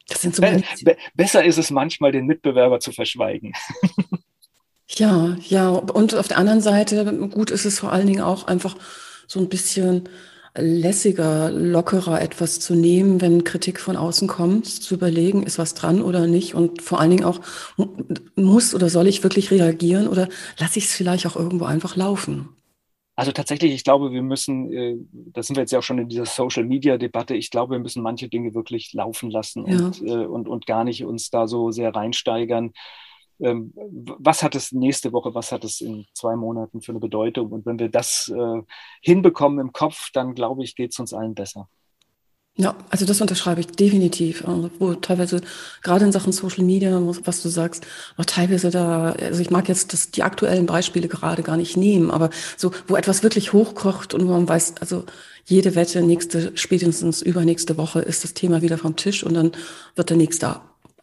[0.07, 3.53] Das sind so be be besser ist es manchmal, den Mitbewerber zu verschweigen.
[4.89, 5.69] ja, ja.
[5.69, 8.75] Und auf der anderen Seite, gut ist es vor allen Dingen auch einfach
[9.27, 10.09] so ein bisschen
[10.57, 16.01] lässiger, lockerer etwas zu nehmen, wenn Kritik von außen kommt, zu überlegen, ist was dran
[16.01, 17.39] oder nicht und vor allen Dingen auch,
[18.35, 22.49] muss oder soll ich wirklich reagieren oder lasse ich es vielleicht auch irgendwo einfach laufen?
[23.15, 26.08] Also tatsächlich, ich glaube, wir müssen, äh, da sind wir jetzt ja auch schon in
[26.08, 29.86] dieser Social-Media-Debatte, ich glaube, wir müssen manche Dinge wirklich laufen lassen ja.
[29.86, 32.71] und, äh, und, und gar nicht uns da so sehr reinsteigern.
[33.41, 37.52] Ähm, was hat es nächste Woche, was hat es in zwei Monaten für eine Bedeutung?
[37.52, 38.62] Und wenn wir das äh,
[39.02, 41.67] hinbekommen im Kopf, dann glaube ich, geht es uns allen besser.
[42.57, 44.45] Ja, also das unterschreibe ich definitiv.
[44.45, 45.41] Also wo teilweise,
[45.83, 47.87] gerade in Sachen Social Media, was du sagst,
[48.17, 52.11] auch teilweise da, also ich mag jetzt das, die aktuellen Beispiele gerade gar nicht nehmen,
[52.11, 55.05] aber so, wo etwas wirklich hochkocht und wo man weiß, also
[55.45, 59.53] jede Wette, nächste, spätestens übernächste Woche ist das Thema wieder vom Tisch und dann
[59.95, 60.61] wird der nächste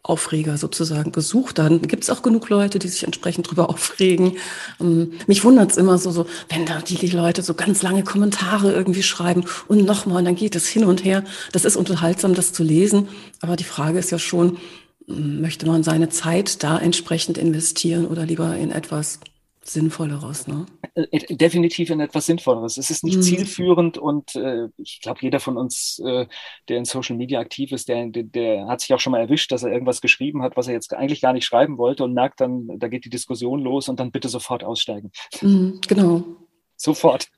[0.09, 1.59] Aufreger sozusagen gesucht.
[1.59, 4.37] Dann gibt es auch genug Leute, die sich entsprechend drüber aufregen.
[4.81, 8.73] Ähm, mich wundert es immer so, so, wenn da die, Leute so ganz lange Kommentare
[8.73, 11.25] irgendwie schreiben und nochmal, dann geht es hin und her.
[11.53, 13.09] Das ist unterhaltsam, das zu lesen.
[13.41, 14.57] Aber die Frage ist ja schon,
[15.07, 19.21] möchte man seine Zeit da entsprechend investieren oder lieber in etwas
[19.73, 20.67] Sinnvolleres, ne?
[20.95, 22.77] Äh, äh, definitiv in etwas Sinnvolleres.
[22.77, 23.23] Es ist nicht mhm.
[23.23, 26.27] zielführend und äh, ich glaube, jeder von uns, äh,
[26.69, 29.53] der in Social Media aktiv ist, der, der, der, hat sich auch schon mal erwischt,
[29.53, 32.41] dass er irgendwas geschrieben hat, was er jetzt eigentlich gar nicht schreiben wollte und merkt
[32.41, 35.11] dann, da geht die Diskussion los und dann bitte sofort aussteigen.
[35.41, 36.25] Mhm, genau.
[36.77, 37.29] Sofort.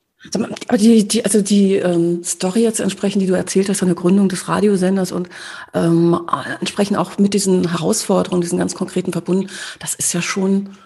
[0.67, 3.95] Aber die, die, also die ähm, Story jetzt entsprechend, die du erzählt hast von der
[3.95, 5.29] Gründung des Radiosenders und
[5.73, 6.19] ähm,
[6.59, 10.77] entsprechend auch mit diesen Herausforderungen, diesen ganz konkreten verbunden, das ist ja schon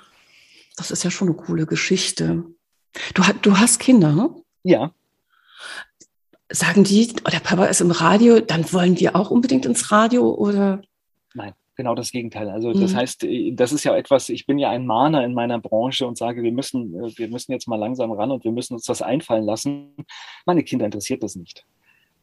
[0.75, 2.43] das ist ja schon eine coole Geschichte.
[3.13, 4.29] Du, du hast Kinder, ne?
[4.63, 4.91] Ja.
[6.49, 10.33] Sagen die, oh, der Papa ist im Radio, dann wollen wir auch unbedingt ins Radio
[10.33, 10.81] oder?
[11.33, 12.49] Nein, genau das Gegenteil.
[12.49, 12.97] Also das mhm.
[12.97, 16.17] heißt, äh, das ist ja etwas, ich bin ja ein Mahner in meiner Branche und
[16.17, 19.01] sage, wir müssen, äh, wir müssen jetzt mal langsam ran und wir müssen uns das
[19.01, 19.95] einfallen lassen.
[20.45, 21.65] Meine Kinder interessiert das nicht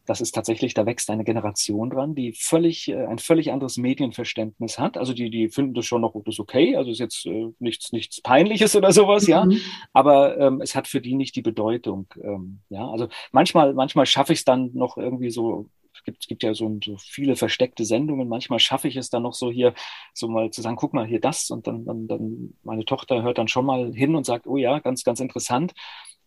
[0.06, 4.78] das ist tatsächlich, da wächst eine Generation dran, die völlig, äh, ein völlig anderes Medienverständnis
[4.78, 4.96] hat.
[4.96, 8.20] Also die, die finden das schon noch das okay, also ist jetzt äh, nichts, nichts
[8.20, 9.30] Peinliches oder sowas, mhm.
[9.30, 9.46] ja.
[9.92, 12.06] Aber ähm, es hat für die nicht die Bedeutung.
[12.22, 15.68] Ähm, ja, also manchmal, manchmal schaffe ich es dann noch irgendwie so
[16.04, 18.28] gibt, es gibt ja so, so viele versteckte Sendungen.
[18.28, 19.74] Manchmal schaffe ich es dann noch so hier,
[20.14, 21.50] so mal zu sagen, guck mal hier das.
[21.50, 24.78] Und dann, dann, dann meine Tochter hört dann schon mal hin und sagt, oh ja,
[24.78, 25.72] ganz, ganz interessant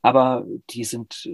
[0.05, 1.27] aber die sind,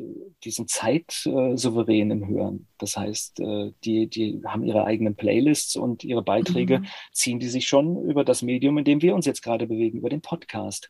[0.46, 2.68] die sind zeitsouverän im Hören.
[2.78, 6.86] Das heißt, äh, die, die haben ihre eigenen Playlists und ihre Beiträge mhm.
[7.12, 10.08] ziehen die sich schon über das Medium, in dem wir uns jetzt gerade bewegen, über
[10.08, 10.90] den Podcast.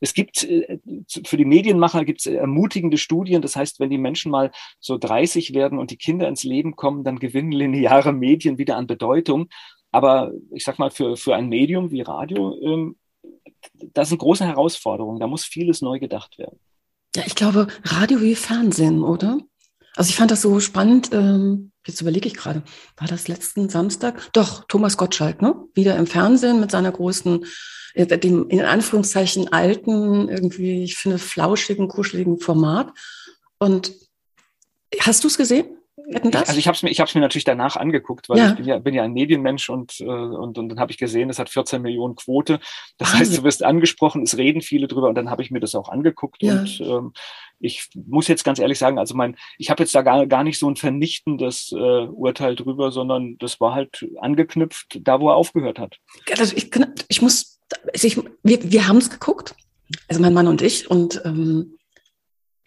[0.00, 0.78] Es gibt äh,
[1.24, 3.42] für die Medienmacher gibt es ermutigende Studien.
[3.42, 7.04] Das heißt, wenn die Menschen mal so 30 werden und die Kinder ins Leben kommen,
[7.04, 9.48] dann gewinnen lineare Medien wieder an Bedeutung.
[9.92, 12.96] Aber ich sag mal, für, für ein Medium wie Radio, ähm,
[13.94, 15.20] das sind große Herausforderungen.
[15.20, 16.58] Da muss vieles neu gedacht werden.
[17.14, 19.38] Ja, ich glaube, Radio wie Fernsehen, oder?
[19.96, 21.10] Also ich fand das so spannend.
[21.12, 22.62] Ähm, jetzt überlege ich gerade,
[22.96, 24.30] war das letzten Samstag?
[24.34, 25.54] Doch, Thomas Gottschalk, ne?
[25.74, 27.46] Wieder im Fernsehen mit seiner großen, äh,
[27.96, 32.92] dem in Anführungszeichen alten, irgendwie, ich finde, flauschigen, kuscheligen Format.
[33.58, 33.92] Und
[35.00, 35.66] hast du es gesehen?
[36.08, 38.50] Ich, also ich habe es mir, ich mir natürlich danach angeguckt, weil ja.
[38.50, 41.30] ich bin ja, bin ja ein Medienmensch und äh, und, und dann habe ich gesehen,
[41.30, 42.60] es hat 14 Millionen Quote.
[42.96, 43.20] Das Wahnsinn.
[43.20, 45.88] heißt, du wirst angesprochen, es reden viele drüber und dann habe ich mir das auch
[45.88, 46.60] angeguckt ja.
[46.60, 47.12] und ähm,
[47.58, 50.58] ich muss jetzt ganz ehrlich sagen, also mein, ich habe jetzt da gar, gar nicht
[50.58, 55.78] so ein vernichtendes äh, Urteil drüber, sondern das war halt angeknüpft, da wo er aufgehört
[55.78, 55.96] hat.
[56.38, 56.70] Also ich,
[57.08, 57.55] ich muss,
[57.92, 59.54] also ich, wir, wir haben es geguckt,
[60.08, 61.76] also mein Mann und ich und ähm,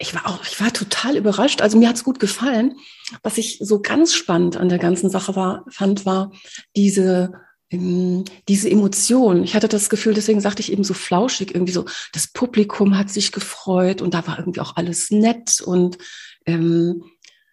[0.00, 1.60] ich war auch, ich war total überrascht.
[1.60, 2.76] Also mir hat's gut gefallen.
[3.22, 6.32] Was ich so ganz spannend an der ganzen Sache war, fand, war
[6.74, 7.34] diese,
[7.70, 9.44] ähm, diese Emotion.
[9.44, 11.84] Ich hatte das Gefühl, deswegen sagte ich eben so flauschig, irgendwie so,
[12.14, 15.98] das Publikum hat sich gefreut und da war irgendwie auch alles nett und
[16.46, 17.04] ähm,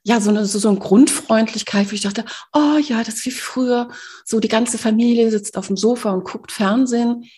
[0.07, 3.31] ja, so eine, so, so eine Grundfreundlichkeit, wo ich dachte, oh ja, das ist wie
[3.31, 3.89] früher,
[4.23, 7.29] so die ganze Familie sitzt auf dem Sofa und guckt Fernsehen.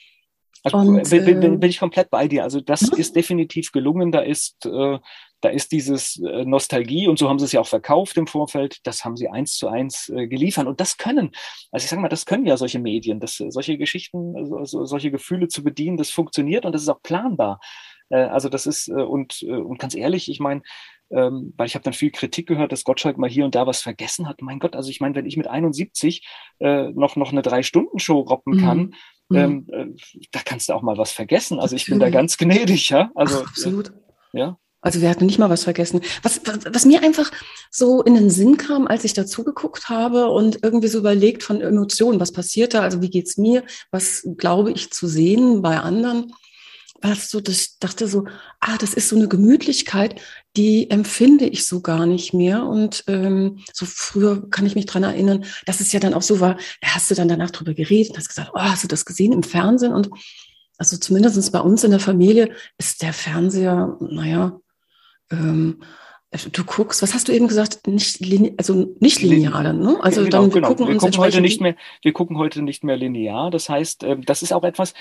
[0.64, 2.44] Also und, bin, bin, bin, ich komplett bei dir.
[2.44, 3.00] Also das mhm.
[3.00, 4.12] ist definitiv gelungen.
[4.12, 5.00] Da ist, äh,
[5.42, 8.78] da ist dieses äh, Nostalgie und so haben sie es ja auch verkauft im Vorfeld.
[8.84, 11.32] Das haben sie eins zu eins äh, geliefert und das können.
[11.72, 15.48] Also ich sage mal, das können ja solche Medien, das, solche Geschichten, also, solche Gefühle
[15.48, 15.98] zu bedienen.
[15.98, 17.60] Das funktioniert und das ist auch planbar.
[18.10, 20.62] Äh, also das ist äh, und äh, und ganz ehrlich, ich meine,
[21.12, 23.82] ähm, weil ich habe dann viel Kritik gehört, dass Gottschalk mal hier und da was
[23.82, 24.42] vergessen hat.
[24.42, 26.28] Mein Gott, also ich meine, wenn ich mit 71
[26.60, 28.94] äh, noch noch eine drei Stunden Show roppen kann, mhm.
[29.30, 29.38] Mhm.
[29.38, 29.86] Ähm, äh,
[30.32, 31.60] da kannst du auch mal was vergessen.
[31.60, 33.12] Also ich bin da ganz gnädig, ja.
[33.16, 33.94] Also Ach, absolut.
[34.34, 34.58] Ja.
[34.82, 36.02] Also wir hatten nicht mal was vergessen.
[36.24, 37.32] Was, was, was mir einfach
[37.70, 41.60] so in den Sinn kam, als ich dazu geguckt habe und irgendwie so überlegt von
[41.60, 46.34] Emotionen, was passiert da, also wie geht's mir, was glaube ich zu sehen bei anderen,
[47.02, 48.26] war so, dass ich dachte so,
[48.60, 50.20] ah, das ist so eine Gemütlichkeit,
[50.56, 52.64] die empfinde ich so gar nicht mehr.
[52.64, 56.40] Und ähm, so früher kann ich mich dran erinnern, dass es ja dann auch so
[56.40, 59.34] war, da hast du dann danach drüber geredet, hast gesagt, oh, hast du das gesehen
[59.34, 59.94] im Fernsehen?
[59.94, 60.10] Und
[60.78, 64.60] also zumindestens bei uns in der Familie ist der Fernseher, naja,
[65.32, 65.84] ähm,
[66.54, 67.88] Du guckst, was hast du eben gesagt?
[67.88, 69.98] Nicht linear, also nicht linear dann, ne?
[70.02, 70.68] Also genau, dann wir genau.
[70.68, 73.50] gucken wir uns gucken heute nicht mehr, wir gucken heute nicht mehr linear.
[73.50, 74.94] Das heißt, ähm, das ist auch etwas,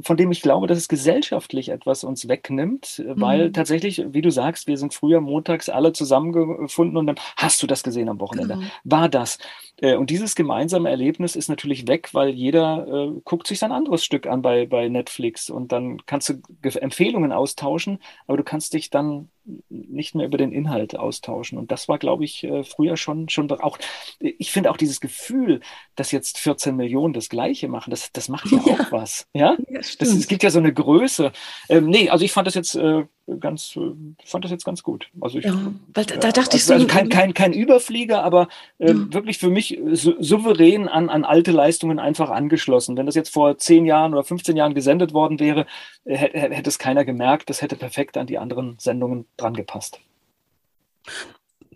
[0.00, 3.52] von dem ich glaube, dass es gesellschaftlich etwas uns wegnimmt, weil mhm.
[3.52, 7.82] tatsächlich, wie du sagst, wir sind früher montags alle zusammengefunden und dann hast du das
[7.82, 8.54] gesehen am Wochenende.
[8.54, 8.66] Genau.
[8.84, 9.36] War das?
[9.82, 14.02] Äh, und dieses gemeinsame Erlebnis ist natürlich weg, weil jeder äh, guckt sich sein anderes
[14.02, 18.88] Stück an bei, bei Netflix und dann kannst du Empfehlungen austauschen, aber du kannst dich
[18.88, 19.28] dann
[19.68, 21.58] nicht mehr über den Inhalt austauschen.
[21.58, 23.78] Und das war, glaube ich, äh, früher schon, schon auch,
[24.20, 25.60] ich finde auch dieses Gefühl,
[25.96, 28.74] dass jetzt 14 Millionen das Gleiche machen, das, das macht ja, ja.
[28.74, 29.26] auch was.
[29.34, 31.32] Ja, ja das, es gibt ja so eine Größe.
[31.68, 33.04] Ähm, nee, also ich fand das jetzt äh,
[33.40, 33.92] ganz, äh,
[34.24, 35.08] fand das jetzt ganz gut.
[35.20, 35.54] Also ich, ja,
[35.94, 36.74] weil da, da dachte ich so.
[36.74, 39.12] Also kein, kein, kein Überflieger, aber äh, ja.
[39.12, 42.96] wirklich für mich sou souverän an, an alte Leistungen einfach angeschlossen.
[42.96, 45.66] Wenn das jetzt vor 10 Jahren oder 15 Jahren gesendet worden wäre,
[46.04, 47.48] äh, hätte, hätte es keiner gemerkt.
[47.50, 50.00] Das hätte perfekt an die anderen Sendungen dran gepasst.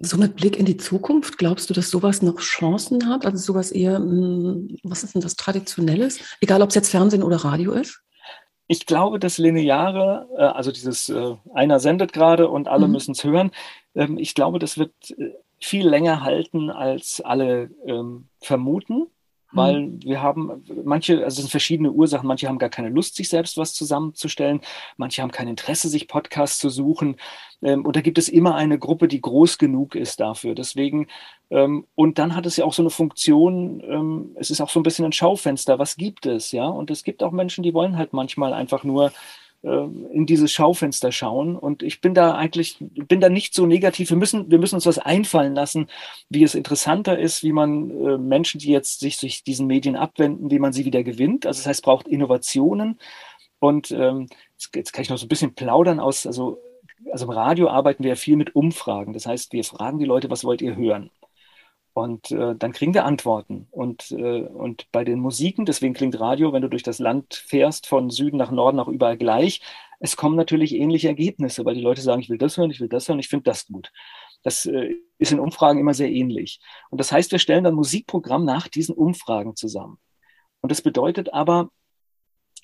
[0.00, 3.26] So mit Blick in die Zukunft, glaubst du, dass sowas noch Chancen hat?
[3.26, 6.20] Also sowas eher, hm, was ist denn das Traditionelles?
[6.40, 8.00] Egal, ob es jetzt Fernsehen oder Radio ist?
[8.68, 12.92] ich glaube, das Lineare, äh, also dieses äh, einer sendet gerade und alle mhm.
[12.92, 13.50] müssen es hören,
[13.94, 19.06] ähm, ich glaube, das wird äh, viel länger halten, als alle ähm, vermuten.
[19.52, 20.02] Weil mhm.
[20.02, 23.56] wir haben manche, also es sind verschiedene Ursachen, manche haben gar keine Lust, sich selbst
[23.56, 24.60] was zusammenzustellen,
[24.98, 27.16] manche haben kein Interesse, sich Podcasts zu suchen.
[27.62, 30.54] Ähm, und da gibt es immer eine Gruppe, die groß genug ist dafür.
[30.54, 31.06] Deswegen,
[31.50, 34.80] ähm, und dann hat es ja auch so eine Funktion, ähm, es ist auch so
[34.80, 36.66] ein bisschen ein Schaufenster, was gibt es, ja?
[36.66, 39.12] Und es gibt auch Menschen, die wollen halt manchmal einfach nur
[39.62, 41.56] in dieses Schaufenster schauen.
[41.56, 44.10] Und ich bin da eigentlich, bin da nicht so negativ.
[44.10, 45.88] Wir müssen, wir müssen uns was einfallen lassen,
[46.28, 50.50] wie es interessanter ist, wie man äh, Menschen, die jetzt sich sich diesen Medien abwenden,
[50.50, 51.44] wie man sie wieder gewinnt.
[51.44, 52.98] Also das heißt, es braucht Innovationen.
[53.58, 54.28] Und ähm,
[54.74, 56.58] jetzt kann ich noch so ein bisschen plaudern aus, also,
[57.10, 59.12] also im Radio arbeiten wir ja viel mit Umfragen.
[59.12, 61.10] Das heißt, wir fragen die Leute, was wollt ihr hören?
[61.98, 63.66] Und äh, dann kriegen wir Antworten.
[63.72, 67.88] Und, äh, und bei den Musiken, deswegen klingt Radio, wenn du durch das Land fährst,
[67.88, 69.62] von Süden nach Norden auch überall gleich.
[69.98, 72.88] Es kommen natürlich ähnliche Ergebnisse, weil die Leute sagen, ich will das hören, ich will
[72.88, 73.90] das hören, ich finde das gut.
[74.44, 76.60] Das äh, ist in Umfragen immer sehr ähnlich.
[76.90, 79.98] Und das heißt, wir stellen dann Musikprogramm nach diesen Umfragen zusammen.
[80.60, 81.68] Und das bedeutet aber,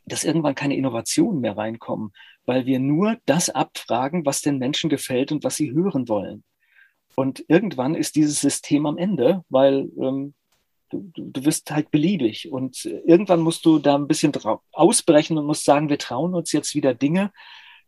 [0.07, 2.13] dass irgendwann keine Innovationen mehr reinkommen,
[2.47, 6.45] weil wir nur das abfragen, was den Menschen gefällt und was sie hören wollen.
[7.17, 10.35] Und irgendwann ist dieses System am Ende, weil ähm,
[10.91, 12.51] du, du wirst halt beliebig.
[12.51, 14.33] Und irgendwann musst du da ein bisschen
[14.73, 17.33] ausbrechen und musst sagen, wir trauen uns jetzt wieder Dinge,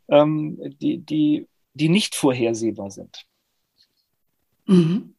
[0.08, 3.26] ähm, die, die, die nicht vorhersehbar sind.
[4.66, 5.15] Mhm.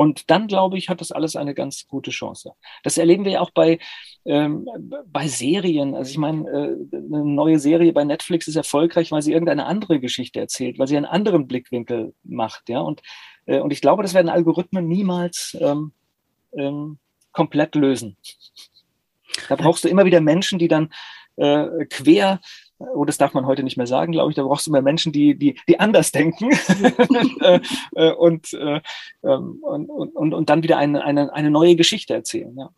[0.00, 2.54] Und dann, glaube ich, hat das alles eine ganz gute Chance.
[2.84, 3.78] Das erleben wir ja auch bei,
[4.24, 4.66] ähm,
[5.04, 5.94] bei Serien.
[5.94, 10.00] Also ich meine, äh, eine neue Serie bei Netflix ist erfolgreich, weil sie irgendeine andere
[10.00, 12.70] Geschichte erzählt, weil sie einen anderen Blickwinkel macht.
[12.70, 12.80] Ja?
[12.80, 13.02] Und,
[13.44, 15.92] äh, und ich glaube, das werden Algorithmen niemals ähm,
[16.56, 16.96] ähm,
[17.32, 18.16] komplett lösen.
[19.50, 20.94] Da brauchst du immer wieder Menschen, die dann
[21.36, 22.40] äh, quer
[22.80, 25.12] oh, das darf man heute nicht mehr sagen, glaube ich, da brauchst du mehr Menschen,
[25.12, 26.50] die, die, die anders denken
[27.40, 27.60] äh,
[27.94, 28.80] äh, und, äh,
[29.22, 32.56] ähm, und, und, und dann wieder eine, eine, eine neue Geschichte erzählen.
[32.56, 32.70] Ja.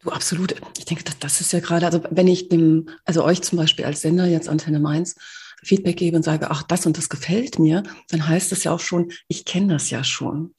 [0.00, 0.54] Du, absolut.
[0.78, 3.84] Ich denke, das, das ist ja gerade, also wenn ich dem, also euch zum Beispiel
[3.84, 5.16] als Sender jetzt Antenne Mainz
[5.64, 8.80] Feedback gebe und sage, ach, das und das gefällt mir, dann heißt das ja auch
[8.80, 10.54] schon, ich kenne das ja schon.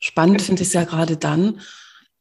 [0.00, 1.60] Spannend finde ich es ja gerade dann,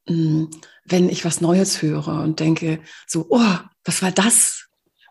[0.07, 0.49] hm,
[0.85, 4.58] wenn ich was Neues höre und denke, so, oh, was war das?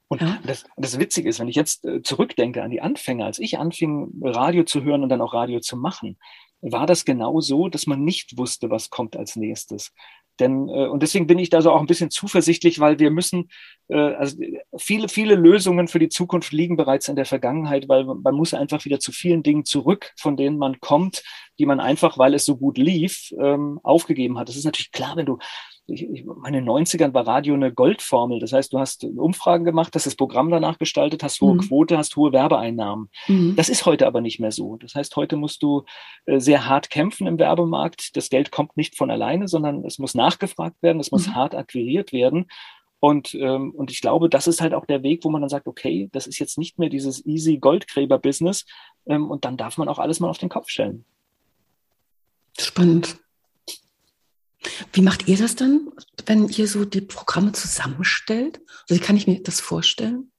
[0.09, 0.39] Und ja.
[0.45, 4.11] das, das Witzige ist, wenn ich jetzt äh, zurückdenke an die Anfänge, als ich anfing,
[4.23, 6.17] Radio zu hören und dann auch Radio zu machen,
[6.61, 9.93] war das genau so, dass man nicht wusste, was kommt als nächstes.
[10.41, 13.49] Denn, äh, und deswegen bin ich da so auch ein bisschen zuversichtlich, weil wir müssen,
[13.89, 14.37] äh, also
[14.77, 18.85] viele, viele Lösungen für die Zukunft liegen bereits in der Vergangenheit, weil man muss einfach
[18.85, 21.23] wieder zu vielen Dingen zurück, von denen man kommt,
[21.59, 24.49] die man einfach, weil es so gut lief, ähm, aufgegeben hat.
[24.49, 25.39] Das ist natürlich klar, wenn du
[25.89, 28.41] ich, ich, meine 90ern war Radio eine Goldformel.
[28.41, 31.61] Das heißt, du hast Umfragen gemacht, hast das Programm danach gestaltet, hast hohe mhm.
[31.61, 33.09] Quote, hast hohe Werbeeinnahmen.
[33.27, 33.57] Mhm.
[33.57, 34.77] Das ist heute aber nicht mehr so.
[34.77, 35.85] Das heißt, heute musst du
[36.27, 38.17] äh, sehr hart kämpfen im Werbemarkt.
[38.17, 41.35] Das Geld kommt nicht von alleine, sondern es muss nachgefragt werden, es muss mhm.
[41.35, 42.47] hart akquiriert werden.
[43.01, 45.69] Und, ähm, und ich glaube, das ist halt auch der Weg, wo man dann sagt,
[45.69, 48.67] okay, das ist jetzt nicht mehr dieses easy Goldgräber-Business
[49.07, 51.05] ähm, und dann darf man auch alles mal auf den Kopf stellen.
[52.59, 53.21] Spannend.
[54.93, 55.89] Wie macht ihr das dann,
[56.27, 58.61] wenn ihr so die Programme zusammenstellt?
[58.89, 60.31] Also wie kann ich mir das vorstellen?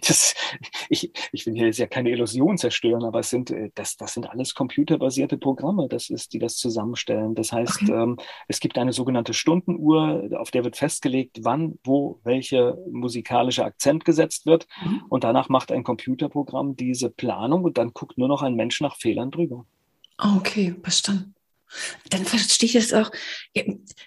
[0.00, 0.34] das,
[0.88, 4.14] ich, ich will hier jetzt ja keine Illusion zerstören, aber es sind, äh, das, das
[4.14, 7.34] sind alles computerbasierte Programme, das ist, die das zusammenstellen.
[7.34, 7.92] Das heißt, okay.
[7.92, 8.18] ähm,
[8.48, 14.46] es gibt eine sogenannte Stundenuhr, auf der wird festgelegt, wann, wo, welche musikalische Akzent gesetzt
[14.46, 14.66] wird.
[14.84, 15.02] Mhm.
[15.08, 18.96] Und danach macht ein Computerprogramm diese Planung und dann guckt nur noch ein Mensch nach
[18.96, 19.64] Fehlern drüber.
[20.18, 21.33] Okay, verstanden.
[22.10, 23.10] Dann verstehe ich es auch.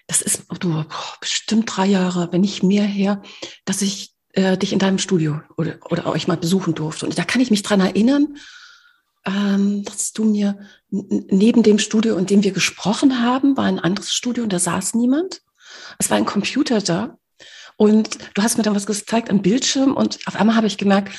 [0.06, 0.84] Das ist du,
[1.20, 3.22] bestimmt drei Jahre, wenn nicht mehr her,
[3.64, 7.06] dass ich äh, dich in deinem Studio oder, oder euch mal besuchen durfte.
[7.06, 8.36] Und da kann ich mich dran erinnern,
[9.26, 10.58] ähm, dass du mir
[10.90, 14.94] neben dem Studio, in dem wir gesprochen haben, war ein anderes Studio und da saß
[14.94, 15.42] niemand.
[15.98, 17.18] Es war ein Computer da.
[17.76, 21.16] Und du hast mir dann was gezeigt am Bildschirm und auf einmal habe ich gemerkt,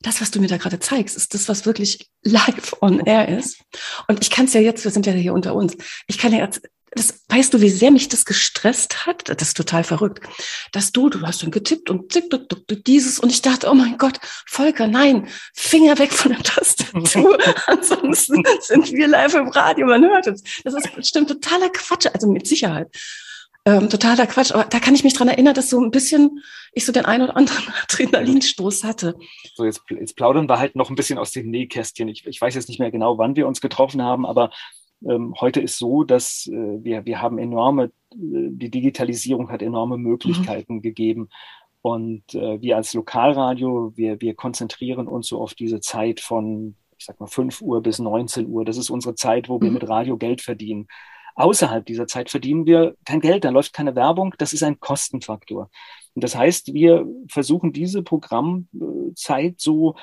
[0.00, 3.58] das, was du mir da gerade zeigst, ist das, was wirklich live on air ist.
[4.06, 6.38] Und ich kann es ja jetzt, wir sind ja hier unter uns, ich kann ja
[6.38, 9.28] jetzt das, weißt du, wie sehr mich das gestresst hat?
[9.28, 10.26] Das ist total verrückt.
[10.72, 13.68] Dass du, du hast dann getippt und zick, duck, duck, duck, dieses und ich dachte,
[13.70, 17.38] oh mein Gott, Volker, nein, Finger weg von der Tastatur.
[17.66, 20.42] Ansonsten sind wir live im Radio, man hört uns.
[20.64, 22.88] Das ist bestimmt totaler Quatsch, also mit Sicherheit.
[23.68, 24.52] Ähm, totaler Quatsch.
[24.52, 27.24] Aber da kann ich mich dran erinnern, dass so ein bisschen ich so den einen
[27.24, 29.14] oder anderen Adrenalinstoß hatte.
[29.54, 32.08] So, jetzt, jetzt plaudern wir halt noch ein bisschen aus dem Nähkästchen.
[32.08, 34.50] Ich, ich weiß jetzt nicht mehr genau, wann wir uns getroffen haben, aber
[35.06, 39.98] ähm, heute ist so, dass äh, wir, wir haben enorme, äh, die Digitalisierung hat enorme
[39.98, 40.82] Möglichkeiten mhm.
[40.82, 41.28] gegeben.
[41.82, 47.04] Und äh, wir als Lokalradio, wir, wir konzentrieren uns so auf diese Zeit von, ich
[47.04, 48.64] sag mal, 5 Uhr bis 19 Uhr.
[48.64, 49.74] Das ist unsere Zeit, wo wir mhm.
[49.74, 50.88] mit Radio Geld verdienen.
[51.38, 55.70] Außerhalb dieser Zeit verdienen wir kein Geld, da läuft keine Werbung, das ist ein Kostenfaktor.
[56.14, 59.94] Und das heißt, wir versuchen diese Programmzeit so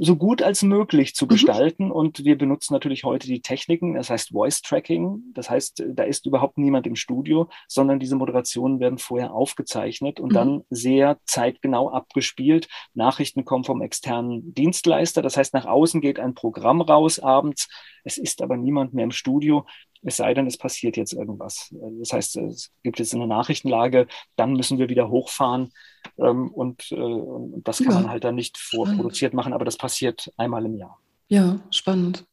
[0.00, 1.28] so gut als möglich zu mhm.
[1.28, 1.84] gestalten.
[1.86, 1.92] Mhm.
[1.92, 5.22] Und wir benutzen natürlich heute die Techniken, das heißt Voice Tracking.
[5.34, 10.30] Das heißt, da ist überhaupt niemand im Studio, sondern diese Moderationen werden vorher aufgezeichnet und
[10.30, 10.34] mhm.
[10.34, 12.68] dann sehr zeitgenau abgespielt.
[12.94, 15.22] Nachrichten kommen vom externen Dienstleister.
[15.22, 17.68] Das heißt, nach außen geht ein Programm raus abends.
[18.04, 19.66] Es ist aber niemand mehr im Studio.
[20.02, 21.74] Es sei denn, es passiert jetzt irgendwas.
[21.98, 24.06] Das heißt, es gibt jetzt eine Nachrichtenlage,
[24.36, 25.72] dann müssen wir wieder hochfahren
[26.18, 27.94] ähm, und, äh, und das kann ja.
[27.94, 30.98] man halt dann nicht vorproduziert machen, aber das passiert einmal im Jahr.
[31.28, 32.24] Ja, spannend.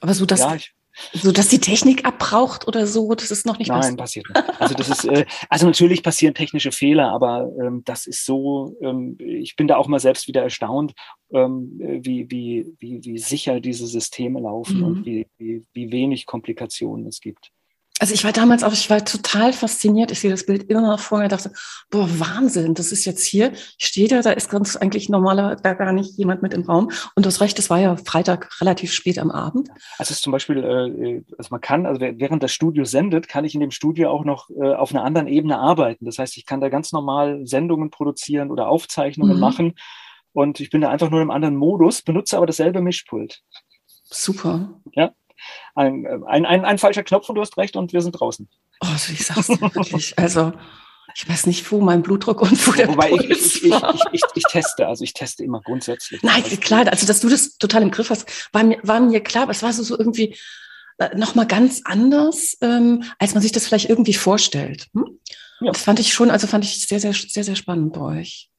[0.00, 0.74] Aber so, dass, ja, ich,
[1.12, 4.60] so dass die Technik abbraucht oder so, das ist noch nicht Nein, passiert nicht.
[4.60, 9.16] Also das ist, äh, also natürlich passieren technische Fehler, aber ähm, das ist so, ähm,
[9.18, 10.92] ich bin da auch mal selbst wieder erstaunt,
[11.32, 14.84] ähm, wie, wie, wie, wie sicher diese Systeme laufen mhm.
[14.84, 17.50] und wie, wie, wie wenig Komplikationen es gibt.
[18.02, 20.10] Also ich war damals auch, ich war total fasziniert.
[20.10, 21.52] Ich sehe das Bild immer noch vor mir, dachte,
[21.88, 23.52] boah, Wahnsinn, das ist jetzt hier.
[23.78, 26.90] Ich stehe da, da ist ganz eigentlich normaler, da gar nicht jemand mit im Raum.
[27.14, 29.68] Und du hast recht, das war ja Freitag relativ spät am Abend.
[29.98, 33.44] Also es ist zum Beispiel, äh, also man kann, also während das Studio sendet, kann
[33.44, 36.04] ich in dem Studio auch noch äh, auf einer anderen Ebene arbeiten.
[36.04, 39.40] Das heißt, ich kann da ganz normal Sendungen produzieren oder Aufzeichnungen mhm.
[39.40, 39.74] machen.
[40.32, 43.42] Und ich bin da einfach nur im anderen Modus, benutze aber dasselbe Mischpult.
[44.10, 44.80] Super.
[44.96, 45.12] Ja
[45.74, 48.48] ein, ein, ein, ein falscher Knopf und du hast recht und wir sind draußen.
[48.80, 50.18] Oh, also ich sag's dir wirklich.
[50.18, 50.52] Also,
[51.14, 53.74] ich weiß nicht, wo mein Blutdruck und wo der Wobei ich, ich, ich,
[54.12, 56.22] ich, ich, teste, also ich teste immer grundsätzlich.
[56.22, 59.20] Nein, also, klar, also dass du das total im Griff hast, war mir, war mir
[59.20, 60.36] klar, aber es war so, so irgendwie
[60.98, 64.88] äh, nochmal ganz anders, ähm, als man sich das vielleicht irgendwie vorstellt.
[64.94, 65.18] Hm?
[65.60, 65.72] Ja.
[65.72, 68.50] Das fand ich schon, also fand ich sehr, sehr, sehr, sehr spannend bei euch.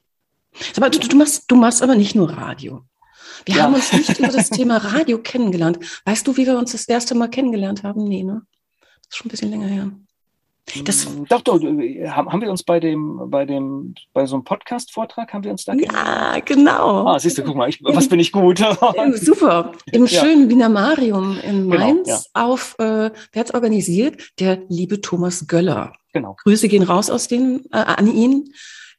[0.77, 2.85] Aber du, du, machst, du machst aber nicht nur Radio.
[3.45, 3.63] Wir ja.
[3.63, 5.79] haben uns nicht über das Thema Radio kennengelernt.
[6.05, 8.03] Weißt du, wie wir uns das erste Mal kennengelernt haben?
[8.05, 8.41] Nee, ne?
[8.79, 9.91] Das ist schon ein bisschen länger her.
[10.85, 15.33] Das mm, doch, doch, haben wir uns bei dem, bei dem, bei so einem Podcast-Vortrag
[15.33, 17.05] haben wir uns da Ja, genau.
[17.05, 18.59] Ah, siehst du, guck mal, ich, was bin ich gut.
[19.13, 19.73] Super.
[19.91, 22.45] Im schönen Wiener Marium in genau, Mainz genau, ja.
[22.45, 24.31] auf, äh, wer hat organisiert?
[24.39, 25.93] Der liebe Thomas Göller.
[26.13, 26.37] Genau.
[26.43, 28.53] Grüße gehen raus aus den, äh, an ihn.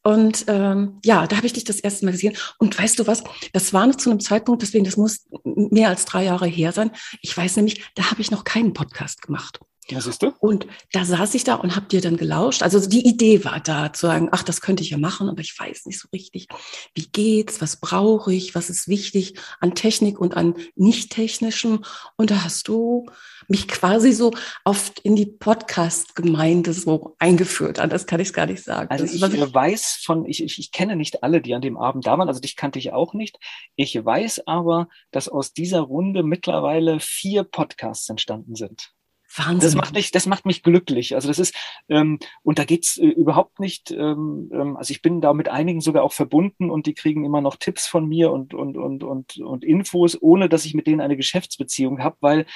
[0.06, 2.36] Und ähm, ja, da habe ich dich das erste Mal gesehen.
[2.58, 3.24] Und weißt du was?
[3.52, 6.90] Das war noch zu einem Zeitpunkt, deswegen, das muss mehr als drei Jahre her sein.
[7.22, 9.60] Ich weiß nämlich, da habe ich noch keinen Podcast gemacht.
[9.90, 10.32] Ja, siehst du?
[10.40, 12.62] Und da saß ich da und habe dir dann gelauscht.
[12.62, 15.58] Also die Idee war da, zu sagen, ach, das könnte ich ja machen, aber ich
[15.58, 16.48] weiß nicht so richtig,
[16.94, 21.84] wie geht's, was brauche ich, was ist wichtig an Technik und an nicht-technischem.
[22.16, 23.06] Und da hast du
[23.46, 24.32] mich quasi so
[24.64, 27.78] oft in die Podcast-Gemeinde so eingeführt.
[27.78, 28.90] Anders kann ich es gar nicht sagen.
[28.90, 32.06] Also ich, ich weiß von, ich, ich, ich kenne nicht alle, die an dem Abend
[32.06, 33.38] da waren, also dich kannte ich auch nicht.
[33.76, 38.93] Ich weiß aber, dass aus dieser Runde mittlerweile vier Podcasts entstanden sind.
[39.36, 39.60] Wahnsinn.
[39.60, 41.14] Das macht mich, das macht mich glücklich.
[41.14, 41.54] Also das ist,
[41.88, 45.80] ähm, und da geht's äh, überhaupt nicht, ähm, ähm, also ich bin da mit einigen
[45.80, 49.38] sogar auch verbunden und die kriegen immer noch Tipps von mir und, und, und, und,
[49.38, 52.46] und Infos, ohne dass ich mit denen eine Geschäftsbeziehung habe, weil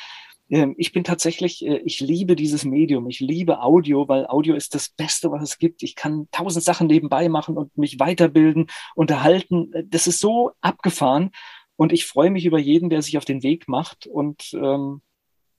[0.51, 4.75] ähm, ich bin tatsächlich, äh, ich liebe dieses Medium, ich liebe Audio, weil Audio ist
[4.75, 5.83] das Beste, was es gibt.
[5.83, 9.73] Ich kann tausend Sachen nebenbei machen und mich weiterbilden, unterhalten.
[9.87, 11.31] Das ist so abgefahren
[11.77, 15.03] und ich freue mich über jeden, der sich auf den Weg macht und ähm,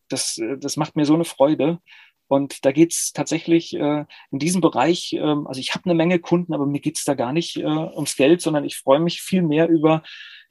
[0.10, 1.80] das, äh, das macht mir so eine Freude.
[2.28, 6.54] Und da geht's tatsächlich äh, in diesem Bereich, äh, also ich habe eine Menge Kunden,
[6.54, 9.68] aber mir geht's da gar nicht äh, ums Geld, sondern ich freue mich viel mehr
[9.68, 10.04] über,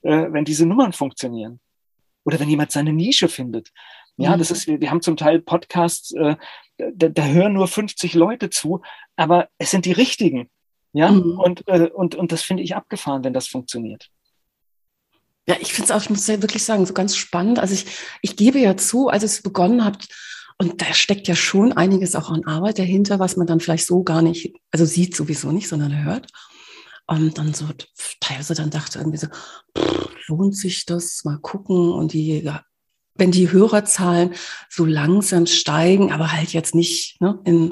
[0.02, 1.61] äh, wenn diese Nummern funktionieren.
[2.24, 3.70] Oder wenn jemand seine Nische findet.
[4.16, 4.38] Ja, mhm.
[4.40, 6.36] das ist, wir haben zum Teil Podcasts, äh,
[6.76, 8.82] da, da hören nur 50 Leute zu,
[9.16, 10.50] aber es sind die richtigen.
[10.92, 11.38] Ja, mhm.
[11.38, 14.11] und, äh, und, und das finde ich abgefahren, wenn das funktioniert.
[15.49, 17.59] Ja, ich finde es auch, ich muss ja wirklich sagen, so ganz spannend.
[17.59, 17.86] Also ich,
[18.20, 20.07] ich gebe ja zu, als es begonnen hat,
[20.61, 24.03] und da steckt ja schon einiges auch an Arbeit dahinter, was man dann vielleicht so
[24.03, 26.26] gar nicht, also sieht sowieso nicht, sondern hört.
[27.07, 27.66] Und dann so
[28.20, 31.24] teilweise dann dachte irgendwie so, pff, lohnt sich das?
[31.24, 31.92] Mal gucken.
[31.92, 32.62] Und die, ja,
[33.14, 34.34] wenn die Hörerzahlen
[34.68, 37.70] so langsam steigen, aber halt jetzt nicht ne, in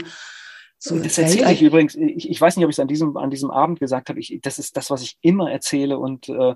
[0.79, 3.31] so das erzähle ich übrigens, ich, ich weiß nicht, ob ich es an diesem, an
[3.31, 6.55] diesem Abend gesagt habe, ich, das ist das, was ich immer erzähle und äh,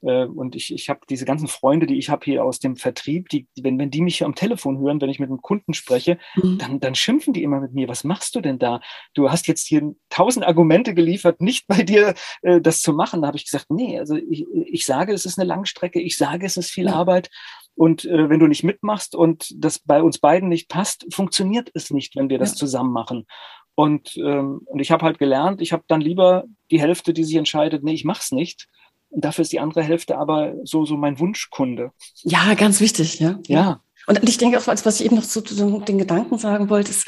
[0.00, 3.48] und ich, ich habe diese ganzen Freunde, die ich habe hier aus dem Vertrieb, die,
[3.60, 6.58] wenn, wenn die mich am Telefon hören, wenn ich mit einem Kunden spreche, mhm.
[6.58, 7.88] dann, dann schimpfen die immer mit mir.
[7.88, 8.80] Was machst du denn da?
[9.14, 13.22] Du hast jetzt hier tausend Argumente geliefert, nicht bei dir äh, das zu machen.
[13.22, 16.46] Da habe ich gesagt, nee, also ich, ich sage, es ist eine Langstrecke, ich sage,
[16.46, 16.94] es ist viel ja.
[16.94, 17.28] Arbeit.
[17.74, 21.90] Und äh, wenn du nicht mitmachst und das bei uns beiden nicht passt, funktioniert es
[21.90, 22.56] nicht, wenn wir das ja.
[22.56, 23.26] zusammen machen.
[23.74, 27.36] Und, ähm, und ich habe halt gelernt, ich habe dann lieber die Hälfte, die sich
[27.36, 28.66] entscheidet, nee, ich mach's nicht,
[29.10, 31.92] und dafür ist die andere Hälfte aber so, so mein Wunschkunde.
[32.22, 33.38] Ja, ganz wichtig, ja.
[33.46, 33.80] Ja.
[34.06, 37.06] Und ich denke auch, was ich eben noch zu, zu den Gedanken sagen wollte, ist,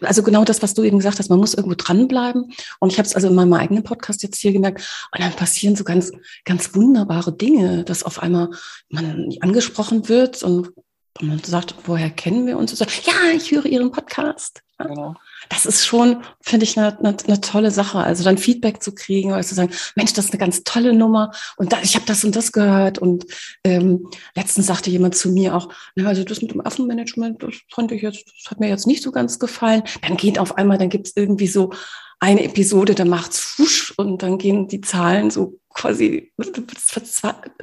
[0.00, 2.52] also genau das, was du eben gesagt hast, man muss irgendwo dranbleiben.
[2.80, 5.76] Und ich habe es also in meinem eigenen Podcast jetzt hier gemerkt, und dann passieren
[5.76, 6.10] so ganz,
[6.44, 8.50] ganz wunderbare Dinge, dass auf einmal
[8.88, 10.72] man angesprochen wird und
[11.20, 12.72] man sagt, woher kennen wir uns?
[12.72, 14.62] Und sagt, ja, ich höre Ihren Podcast.
[14.78, 15.14] Genau
[15.48, 17.98] das ist schon, finde ich, eine, eine, eine, tolle Sache.
[17.98, 21.32] Also dann Feedback zu kriegen oder zu sagen, Mensch, das ist eine ganz tolle Nummer
[21.56, 22.98] und da, ich habe das und das gehört.
[22.98, 23.26] Und
[23.64, 27.92] ähm, letztens sagte jemand zu mir auch, na, also das mit dem Affenmanagement, das fand
[27.92, 29.82] ich jetzt, das hat mir jetzt nicht so ganz gefallen.
[30.02, 31.72] Dann geht auf einmal, dann gibt es irgendwie so
[32.20, 36.32] eine Episode, da macht's wusch und dann gehen die Zahlen so quasi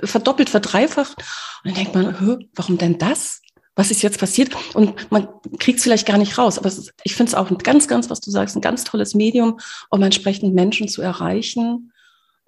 [0.04, 1.18] verdoppelt, verdreifacht.
[1.64, 3.42] Und dann denkt man, warum denn das?
[3.80, 4.52] Was ist jetzt passiert?
[4.76, 6.60] Und man kriegt es vielleicht gar nicht raus.
[6.60, 9.16] Aber ist, ich finde es auch ein ganz, ganz, was du sagst, ein ganz tolles
[9.16, 9.58] Medium,
[9.90, 11.94] um entsprechend Menschen zu erreichen.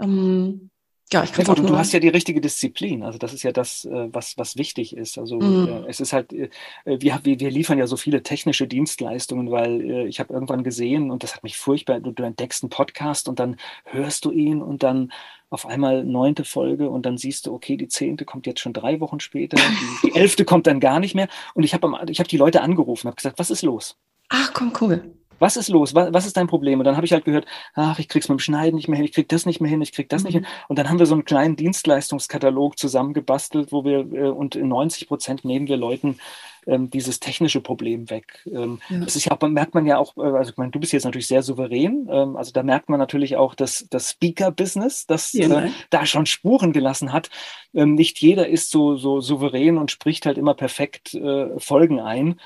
[0.01, 0.69] Ähm,
[1.13, 3.03] ja, ich kann ja, auch du hast ja die richtige Disziplin.
[3.03, 5.17] Also das ist ja das, äh, was, was wichtig ist.
[5.17, 5.85] Also mhm.
[5.85, 6.49] Äh, es ist halt, äh,
[6.85, 11.33] wir, wir liefern ja so viele technische Dienstleistungen, weil ich habe irgendwann gesehen, und das
[11.33, 13.55] hat mich furchtbar, du, du entdeckst einen Podcast und dann
[13.85, 15.13] hörst du ihn und dann
[15.51, 18.99] auf einmal neunte Folge und dann siehst du, okay, die zehnte kommt jetzt schon drei
[18.99, 21.27] Wochen später, die, die elfte kommt dann gar nicht mehr.
[21.53, 23.97] Und ich habe ich hab die Leute angerufen, habe gesagt, was ist los?
[24.29, 25.95] Ach, komm, cool was ist los?
[25.95, 26.79] Was, was ist dein Problem?
[26.79, 29.05] Und dann habe ich halt gehört, ach, ich krieg's mit dem Schneiden nicht mehr hin,
[29.05, 30.27] ich krieg das nicht mehr hin, ich krieg das mhm.
[30.27, 30.45] nicht hin.
[30.67, 35.07] Und dann haben wir so einen kleinen Dienstleistungskatalog zusammengebastelt, wo wir, äh, und in 90
[35.07, 36.19] Prozent nehmen wir Leuten
[36.67, 38.43] ähm, dieses technische Problem weg.
[38.45, 38.99] Ähm, ja.
[38.99, 41.05] Das ist ja auch, merkt man ja auch, äh, also ich meine, du bist jetzt
[41.05, 45.65] natürlich sehr souverän, ähm, also da merkt man natürlich auch, dass das Speaker-Business, das ja,
[45.65, 47.29] äh, da schon Spuren gelassen hat.
[47.73, 52.39] Ähm, nicht jeder ist so, so souverän und spricht halt immer perfekt äh, Folgen ein.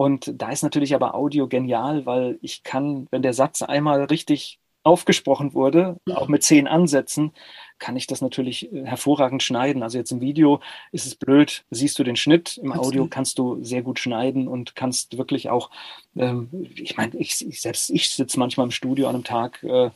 [0.00, 4.58] Und da ist natürlich aber Audio genial, weil ich kann, wenn der Satz einmal richtig
[4.82, 7.32] aufgesprochen wurde, auch mit zehn Ansätzen,
[7.78, 9.82] kann ich das natürlich äh, hervorragend schneiden.
[9.82, 12.86] Also jetzt im Video ist es blöd, siehst du den Schnitt, im Absolut.
[12.86, 15.68] Audio kannst du sehr gut schneiden und kannst wirklich auch,
[16.16, 19.90] ähm, ich meine, ich, ich, selbst ich sitze manchmal im Studio an einem Tag, äh,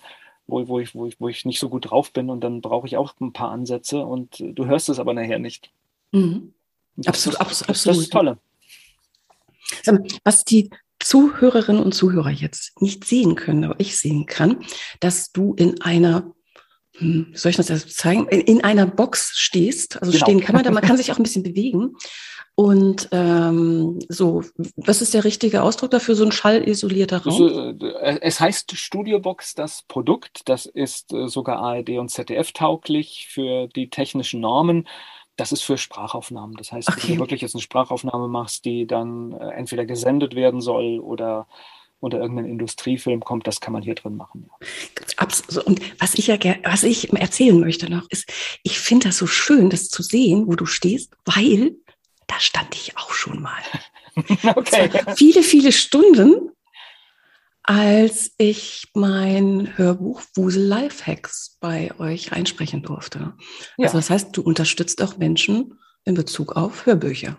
[0.47, 2.87] wo, wo, ich, wo, ich, wo ich nicht so gut drauf bin und dann brauche
[2.87, 5.71] ich auch ein paar Ansätze und äh, du hörst es aber nachher nicht.
[6.13, 6.53] Mhm.
[7.07, 7.71] Absolut, das, absolut.
[7.71, 8.39] Das, das ist das Tolle.
[10.25, 14.65] Was die Zuhörerinnen und Zuhörer jetzt nicht sehen können, aber ich sehen kann,
[15.01, 16.33] dass du in einer
[16.97, 18.29] hm, soll ich das jetzt zeigen?
[18.29, 20.25] In, in einer Box stehst, also genau.
[20.25, 21.97] stehen kann man da, man kann sich auch ein bisschen bewegen.
[22.57, 24.45] Und ähm, so,
[24.77, 26.15] was ist der richtige Ausdruck dafür?
[26.15, 27.43] So ein schallisolierter Raum?
[27.43, 30.43] Also, es heißt Studiobox, das Produkt.
[30.45, 34.87] Das ist äh, sogar ARD und ZDF tauglich für die technischen Normen.
[35.37, 36.57] Das ist für Sprachaufnahmen.
[36.57, 37.09] Das heißt, okay.
[37.09, 41.47] wenn du wirklich jetzt eine Sprachaufnahme machst, die dann äh, entweder gesendet werden soll oder
[42.01, 44.49] unter irgendeinen Industriefilm kommt, das kann man hier drin machen.
[44.61, 45.27] Ja.
[45.65, 48.31] Und was ich ja was ich erzählen möchte noch, ist,
[48.63, 51.77] ich finde das so schön, das zu sehen, wo du stehst, weil
[52.27, 53.63] da stand ich auch schon mal.
[54.55, 54.91] okay.
[55.17, 56.51] Viele, viele Stunden
[57.65, 63.35] als ich mein Hörbuch Wusel Lifehacks bei euch reinsprechen durfte.
[63.79, 63.87] Ja.
[63.87, 67.39] Also das heißt, du unterstützt auch Menschen in Bezug auf Hörbücher.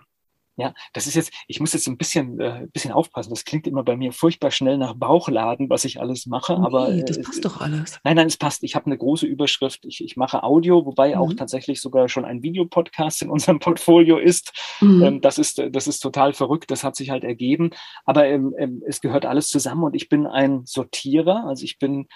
[0.58, 3.28] Ja, das ist jetzt, ich muss jetzt ein bisschen, äh, bisschen aufpassen.
[3.28, 6.58] Das klingt immer bei mir furchtbar schnell nach Bauchladen, was ich alles mache.
[6.58, 8.00] Nee, aber äh, das passt doch alles.
[8.04, 8.62] Nein, nein, es passt.
[8.62, 9.84] Ich habe eine große Überschrift.
[9.84, 11.20] Ich, ich mache Audio, wobei mhm.
[11.20, 14.52] auch tatsächlich sogar schon ein Videopodcast in unserem Portfolio ist.
[14.80, 15.02] Mhm.
[15.02, 16.70] Ähm, das ist, das ist total verrückt.
[16.70, 17.70] Das hat sich halt ergeben.
[18.06, 21.44] Aber ähm, ähm, es gehört alles zusammen und ich bin ein Sortierer.
[21.46, 22.06] Also ich bin äh,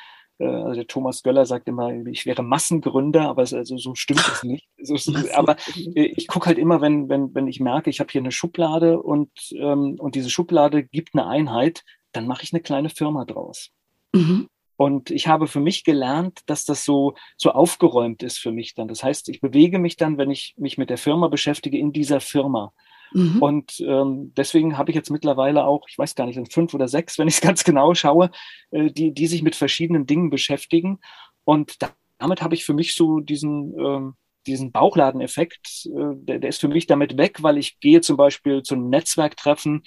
[0.45, 4.43] also der Thomas Göller sagt immer, ich wäre Massengründer, aber es, also so stimmt es
[4.43, 4.67] nicht.
[4.83, 4.97] So,
[5.35, 5.57] aber
[5.95, 9.01] äh, ich gucke halt immer, wenn, wenn, wenn ich merke, ich habe hier eine Schublade
[9.03, 13.71] und, ähm, und diese Schublade gibt eine Einheit, dann mache ich eine kleine Firma draus.
[14.15, 14.49] Mhm.
[14.77, 18.89] Und ich habe für mich gelernt, dass das so, so aufgeräumt ist für mich dann.
[18.89, 22.21] Das heißt, ich bewege mich dann, wenn ich mich mit der Firma beschäftige, in dieser
[22.21, 22.73] Firma.
[23.13, 23.43] Mhm.
[23.43, 26.89] Und ähm, deswegen habe ich jetzt mittlerweile auch, ich weiß gar nicht, sind fünf oder
[26.89, 28.31] sechs, wenn ich es ganz genau schaue,
[28.71, 31.01] äh, die, die sich mit verschiedenen Dingen beschäftigen.
[31.45, 34.15] Und da, damit habe ich für mich so diesen, ähm,
[34.47, 38.63] diesen Bauchladeneffekt, äh, der, der ist für mich damit weg, weil ich gehe zum Beispiel
[38.63, 39.83] zu einem Netzwerktreffen,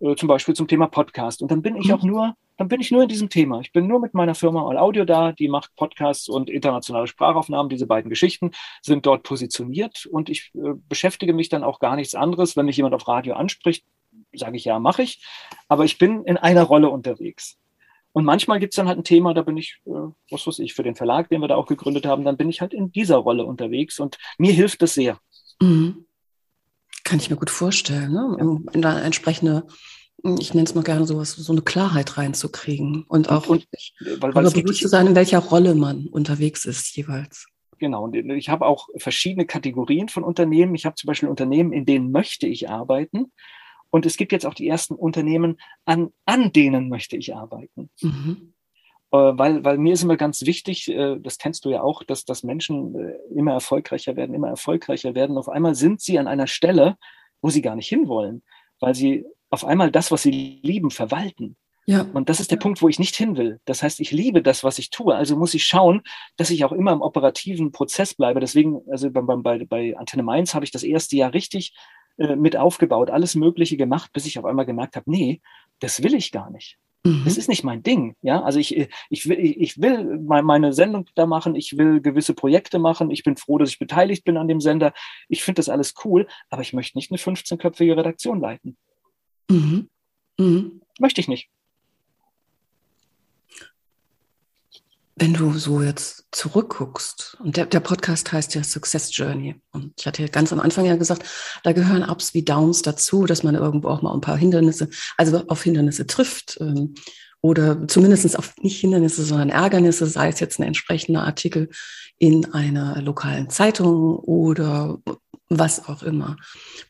[0.00, 1.42] äh, zum Beispiel zum Thema Podcast.
[1.42, 1.94] Und dann bin ich mhm.
[1.94, 3.60] auch nur dann bin ich nur in diesem Thema.
[3.60, 7.68] Ich bin nur mit meiner Firma All Audio da, die macht Podcasts und internationale Sprachaufnahmen.
[7.68, 8.52] Diese beiden Geschichten
[8.82, 12.56] sind dort positioniert und ich äh, beschäftige mich dann auch gar nichts anderes.
[12.56, 13.84] Wenn mich jemand auf Radio anspricht,
[14.34, 15.24] sage ich ja, mache ich.
[15.68, 17.58] Aber ich bin in einer Rolle unterwegs.
[18.12, 19.90] Und manchmal gibt es dann halt ein Thema, da bin ich, äh,
[20.30, 22.62] was weiß ich, für den Verlag, den wir da auch gegründet haben, dann bin ich
[22.62, 25.18] halt in dieser Rolle unterwegs und mir hilft das sehr.
[25.60, 26.06] Mhm.
[27.04, 28.36] Kann ich mir gut vorstellen, ne?
[28.38, 28.72] Ja.
[28.72, 29.66] In eine entsprechende
[30.38, 33.66] ich nenne es mal gerne sowas, so eine Klarheit reinzukriegen und auch und,
[34.20, 37.46] weil, weil bewusst zu sein, in welcher Rolle man unterwegs ist jeweils.
[37.78, 40.74] Genau, und ich habe auch verschiedene Kategorien von Unternehmen.
[40.74, 43.32] Ich habe zum Beispiel Unternehmen, in denen möchte ich arbeiten.
[43.90, 47.90] Und es gibt jetzt auch die ersten Unternehmen, an, an denen möchte ich arbeiten.
[48.00, 48.54] Mhm.
[49.12, 52.24] Äh, weil, weil mir ist immer ganz wichtig, äh, das kennst du ja auch, dass,
[52.24, 55.38] dass Menschen äh, immer erfolgreicher werden, immer erfolgreicher werden.
[55.38, 56.96] Auf einmal sind sie an einer Stelle,
[57.40, 58.42] wo sie gar nicht hinwollen,
[58.80, 61.56] weil sie auf einmal das, was sie lieben, verwalten.
[61.86, 62.04] Ja.
[62.12, 63.60] Und das ist der Punkt, wo ich nicht hin will.
[63.64, 65.14] Das heißt, ich liebe das, was ich tue.
[65.14, 66.02] Also muss ich schauen,
[66.36, 68.40] dass ich auch immer im operativen Prozess bleibe.
[68.40, 71.74] Deswegen, also bei, bei, bei Antenne Mainz habe ich das erste Jahr richtig
[72.18, 75.40] äh, mit aufgebaut, alles Mögliche gemacht, bis ich auf einmal gemerkt habe, nee,
[75.78, 76.76] das will ich gar nicht.
[77.04, 77.22] Mhm.
[77.24, 78.16] Das ist nicht mein Ding.
[78.20, 81.54] Ja, also ich, ich will, ich will meine Sendung da machen.
[81.54, 83.12] Ich will gewisse Projekte machen.
[83.12, 84.92] Ich bin froh, dass ich beteiligt bin an dem Sender.
[85.28, 88.76] Ich finde das alles cool, aber ich möchte nicht eine 15-köpfige Redaktion leiten.
[89.50, 89.88] Mhm.
[90.38, 90.80] Mhm.
[90.98, 91.48] Möchte ich nicht.
[95.18, 100.06] Wenn du so jetzt zurückguckst, und der, der Podcast heißt ja Success Journey, und ich
[100.06, 101.24] hatte ganz am Anfang ja gesagt,
[101.62, 105.42] da gehören Ups wie Downs dazu, dass man irgendwo auch mal ein paar Hindernisse, also
[105.48, 106.94] auf Hindernisse trifft, ähm,
[107.40, 111.70] oder zumindest auf nicht Hindernisse, sondern Ärgernisse, sei es jetzt ein entsprechender Artikel
[112.18, 114.98] in einer lokalen Zeitung oder
[115.48, 116.36] was auch immer.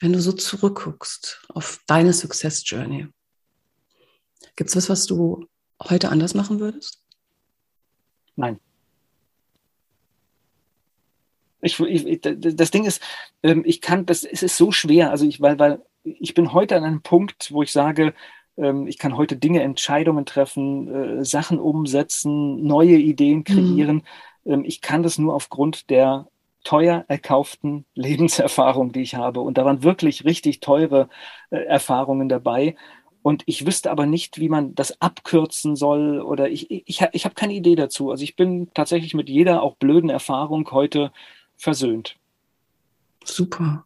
[0.01, 3.09] Wenn du so zurückguckst auf deine Success Journey,
[4.57, 5.47] gibt es was, was du
[5.83, 7.03] heute anders machen würdest?
[8.37, 8.59] Nein.
[11.61, 13.03] Ich, ich, das Ding ist,
[13.43, 15.11] ähm, ich kann, das es ist so schwer.
[15.11, 18.15] Also ich, weil, weil ich bin heute an einem Punkt, wo ich sage,
[18.57, 20.89] ähm, ich kann heute Dinge, Entscheidungen treffen,
[21.21, 23.45] äh, Sachen umsetzen, neue Ideen mhm.
[23.45, 24.03] kreieren.
[24.45, 24.65] Mhm.
[24.65, 26.29] Ich kann das nur aufgrund der
[26.67, 29.41] teuer erkauften Lebenserfahrung, die ich habe.
[29.41, 31.09] Und da waren wirklich richtig teure
[31.51, 32.75] äh, Erfahrungen dabei.
[33.23, 37.35] Und ich wüsste aber nicht, wie man das abkürzen soll oder ich, ich, ich, habe
[37.35, 38.11] keine Idee dazu.
[38.11, 41.13] Also ich bin tatsächlich mit jeder auch blöden Erfahrung heute
[41.57, 42.17] versöhnt.
[43.25, 43.85] Super.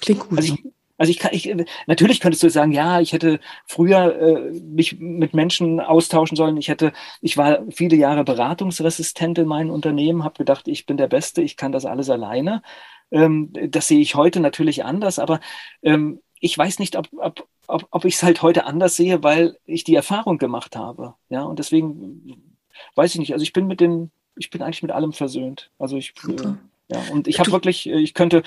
[0.00, 0.38] Klingt gut.
[0.38, 0.64] Also ich,
[1.04, 1.54] also ich kann, ich,
[1.86, 6.56] natürlich könntest du sagen, ja, ich hätte früher äh, mich mit Menschen austauschen sollen.
[6.56, 11.08] Ich hätte, ich war viele Jahre beratungsresistent in meinem Unternehmen, habe gedacht, ich bin der
[11.08, 12.62] Beste, ich kann das alles alleine.
[13.10, 15.40] Ähm, das sehe ich heute natürlich anders, aber
[15.82, 19.58] ähm, ich weiß nicht, ob, ob, ob, ob ich es halt heute anders sehe, weil
[19.66, 21.16] ich die Erfahrung gemacht habe.
[21.28, 22.48] Ja, und deswegen
[22.94, 23.34] weiß ich nicht.
[23.34, 25.70] Also ich bin mit den, ich bin eigentlich mit allem versöhnt.
[25.78, 26.54] Also ich, äh,
[26.88, 28.42] ja, und ich habe wirklich, äh, ich könnte,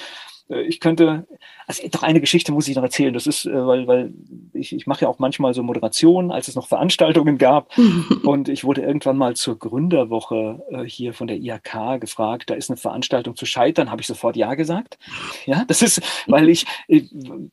[0.49, 1.27] ich könnte,
[1.65, 3.13] also doch eine Geschichte muss ich noch erzählen.
[3.13, 4.13] Das ist, äh, weil, weil
[4.53, 7.77] ich, ich mache ja auch manchmal so Moderationen, als es noch Veranstaltungen gab.
[8.23, 12.69] und ich wurde irgendwann mal zur Gründerwoche äh, hier von der IHK gefragt, da ist
[12.69, 14.97] eine Veranstaltung zu scheitern, habe ich sofort Ja gesagt.
[15.45, 16.65] Ja, das ist, weil ich,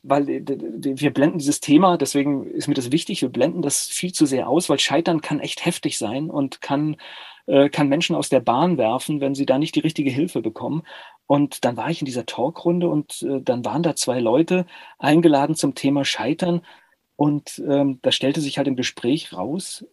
[0.03, 4.27] weil wir blenden dieses Thema, deswegen ist mir das wichtig, wir blenden das viel zu
[4.27, 6.97] sehr aus, weil Scheitern kann echt heftig sein und kann
[7.47, 10.83] kann Menschen aus der Bahn werfen, wenn sie da nicht die richtige Hilfe bekommen.
[11.27, 14.67] Und dann war ich in dieser Talkrunde und äh, dann waren da zwei Leute
[14.99, 16.63] eingeladen zum Thema Scheitern.
[17.17, 19.87] Und ähm, da stellte sich halt im Gespräch raus,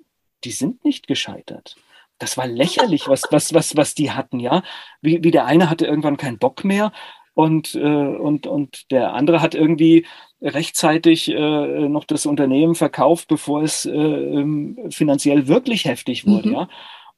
[0.43, 1.76] die sind nicht gescheitert.
[2.20, 4.64] Das war lächerlich, was, was, was, was die hatten, ja.
[5.02, 6.91] Wie, wie der eine hatte irgendwann keinen Bock mehr
[7.34, 10.06] und, äh, und, und der andere hat irgendwie
[10.41, 16.54] rechtzeitig äh, noch das Unternehmen verkauft, bevor es äh, ähm, finanziell wirklich heftig wurde, mhm.
[16.54, 16.70] ja.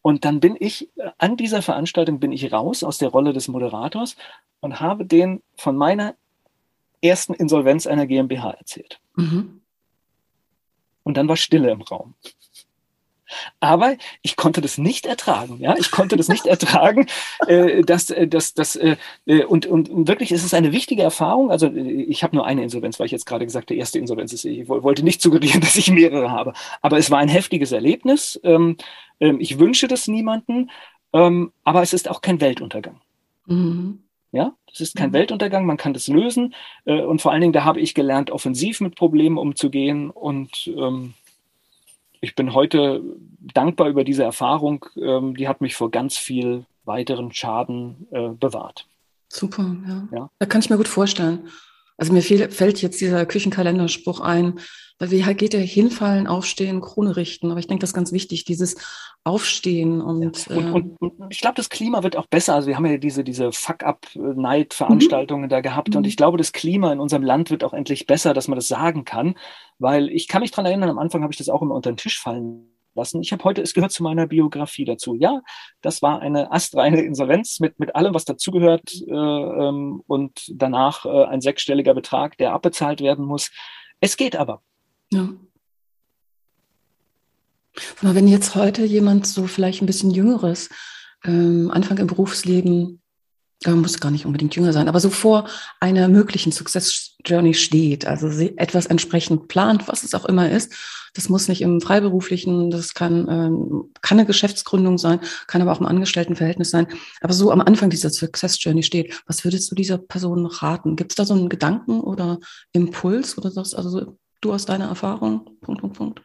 [0.04, 4.18] Und dann bin ich, an dieser Veranstaltung bin ich raus aus der Rolle des Moderators
[4.60, 6.16] und habe den von meiner
[7.01, 8.99] ersten Insolvenz einer GmbH erzählt.
[9.16, 9.62] Mhm.
[11.04, 12.16] Und dann war Stille im Raum.
[13.60, 15.58] Aber ich konnte das nicht ertragen.
[15.60, 17.08] Ja, ich konnte das nicht ertragen.
[17.48, 21.52] Äh, dass, äh, dass, dass, äh, äh, und, und wirklich ist es eine wichtige Erfahrung.
[21.52, 24.32] Also äh, ich habe nur eine Insolvenz, weil ich jetzt gerade gesagt, der erste Insolvenz
[24.34, 24.46] ist.
[24.46, 26.54] Ich wollte nicht suggerieren, dass ich mehrere habe.
[26.82, 28.40] Aber es war ein heftiges Erlebnis.
[28.44, 28.78] Ähm,
[29.20, 30.70] ähm, ich wünsche das niemanden.
[31.12, 33.02] Ähm, aber es ist auch kein Weltuntergang.
[33.46, 34.00] Mhm.
[34.32, 35.14] Ja, das ist kein mhm.
[35.14, 36.56] Weltuntergang, man kann das lösen.
[36.86, 40.10] Und vor allen Dingen, da habe ich gelernt, offensiv mit Problemen umzugehen.
[40.10, 41.14] Und ähm,
[42.24, 43.03] ich bin heute
[43.53, 44.86] dankbar über diese Erfahrung.
[44.95, 48.88] Ähm, die hat mich vor ganz viel weiteren Schaden äh, bewahrt.
[49.28, 50.07] Super, ja.
[50.11, 50.30] ja.
[50.39, 51.49] Da kann ich mir gut vorstellen.
[51.98, 54.60] Also mir fällt jetzt dieser Küchenkalenderspruch ein,
[55.00, 57.52] weil wie halt geht der hinfallen, aufstehen, Krone richten.
[57.52, 58.76] Aber ich denke, das ist ganz wichtig, dieses
[59.24, 60.48] Aufstehen und.
[60.48, 60.56] Ja.
[60.56, 62.56] Und, und, und, ich glaube, das Klima wird auch besser.
[62.56, 65.50] Also wir haben ja diese, diese Fuck-up-Night-Veranstaltungen mhm.
[65.50, 65.89] da gehabt.
[65.89, 65.98] Mhm.
[65.98, 68.68] Und ich glaube, das Klima in unserem Land wird auch endlich besser, dass man das
[68.68, 69.36] sagen kann.
[69.80, 71.98] Weil ich kann mich daran erinnern, am Anfang habe ich das auch immer unter den
[71.98, 73.22] Tisch fallen lassen.
[73.22, 75.16] Ich habe heute, es gehört zu meiner Biografie dazu.
[75.16, 75.41] Ja,
[75.82, 81.26] das war eine astreine Insolvenz mit, mit allem, was dazugehört äh, ähm, und danach äh,
[81.26, 83.52] ein sechsstelliger Betrag, der abbezahlt werden muss.
[84.00, 84.62] Es geht aber.
[85.12, 85.30] Ja.
[88.02, 90.70] wenn jetzt heute jemand so vielleicht ein bisschen jüngeres,
[91.24, 93.03] ähm, Anfang im Berufsleben,
[93.72, 95.47] muss gar nicht unbedingt jünger sein, aber so vor
[95.80, 100.74] einer möglichen Success Journey steht, also etwas entsprechend plant, was es auch immer ist.
[101.14, 105.80] Das muss nicht im Freiberuflichen, das kann, ähm, kann eine Geschäftsgründung sein, kann aber auch
[105.80, 106.88] im Angestelltenverhältnis sein.
[107.22, 110.95] Aber so am Anfang dieser Success Journey steht, was würdest du dieser Person raten?
[110.95, 112.39] Gibt es da so einen Gedanken oder
[112.72, 115.57] Impuls oder sagst also du aus deiner Erfahrung?
[115.61, 116.22] Punkt, Punkt, Punkt.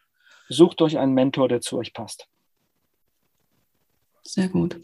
[0.49, 2.27] Sucht euch einen Mentor, der zu euch passt.
[4.23, 4.79] Sehr gut.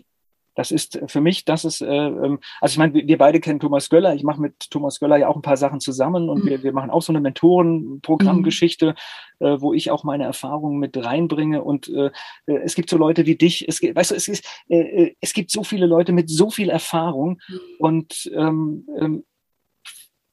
[0.55, 3.89] Das ist für mich, das ist, äh, ähm, also ich meine, wir beide kennen Thomas
[3.89, 4.15] Göller.
[4.15, 6.49] Ich mache mit Thomas Göller ja auch ein paar Sachen zusammen und mhm.
[6.49, 8.95] wir, wir machen auch so eine Mentorenprogrammgeschichte,
[9.39, 9.45] mhm.
[9.45, 11.63] äh, wo ich auch meine Erfahrungen mit reinbringe.
[11.63, 12.11] Und äh,
[12.47, 13.67] äh es gibt so Leute wie dich.
[13.67, 16.49] Es gibt, weißt du, es, ist, äh, äh, es gibt so viele Leute mit so
[16.49, 17.59] viel Erfahrung mhm.
[17.79, 19.25] und ähm, ähm,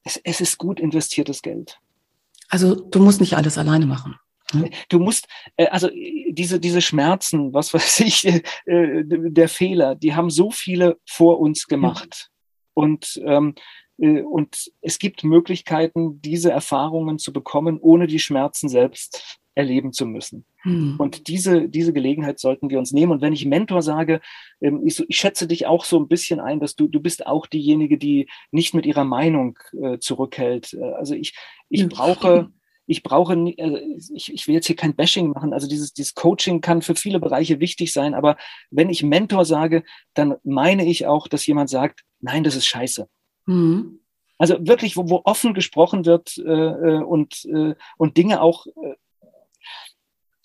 [0.05, 1.79] es, es ist gut investiertes Geld.
[2.49, 4.17] Also du musst nicht alles alleine machen.
[4.89, 5.27] Du musst,
[5.57, 5.89] äh, also
[6.29, 11.67] diese, diese Schmerzen, was weiß ich, äh, der Fehler, die haben so viele vor uns
[11.67, 12.31] gemacht.
[12.75, 13.55] Und, ähm,
[13.99, 20.07] äh, und es gibt Möglichkeiten, diese Erfahrungen zu bekommen, ohne die Schmerzen selbst erleben zu
[20.07, 20.47] müssen.
[20.63, 20.97] Hm.
[20.99, 23.13] Und diese, diese Gelegenheit sollten wir uns nehmen.
[23.13, 24.21] Und wenn ich Mentor sage,
[24.61, 27.47] ähm, ich, ich, schätze dich auch so ein bisschen ein, dass du, du bist auch
[27.47, 30.75] diejenige, die nicht mit ihrer Meinung äh, zurückhält.
[30.97, 31.35] Also ich,
[31.69, 32.51] ich brauche,
[32.87, 35.53] ich brauche, äh, ich, ich will jetzt hier kein Bashing machen.
[35.53, 38.37] Also dieses, dieses Coaching kann für viele Bereiche wichtig sein, aber
[38.71, 43.09] wenn ich Mentor sage, dann meine ich auch, dass jemand sagt, nein, das ist scheiße.
[43.47, 44.01] Mhm.
[44.39, 48.95] Also wirklich, wo, wo offen gesprochen wird äh, äh und, äh, und Dinge auch äh,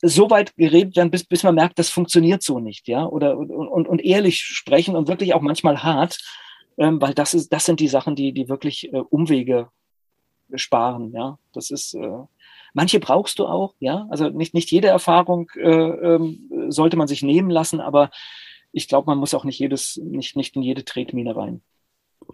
[0.02, 3.50] so weit geredet werden, bis, bis man merkt, das funktioniert so nicht, ja, oder und,
[3.50, 6.20] und, und ehrlich sprechen und wirklich auch manchmal hart,
[6.78, 9.70] ähm, weil das ist, das sind die Sachen, die, die wirklich äh, Umwege
[10.56, 11.12] sparen.
[11.14, 12.24] Ja, das ist äh,
[12.74, 13.76] manche brauchst du auch.
[13.80, 18.10] Ja, also nicht nicht jede Erfahrung äh, ähm, sollte man sich nehmen lassen, aber
[18.72, 21.62] ich glaube, man muss auch nicht jedes nicht nicht in jede Tretmine rein.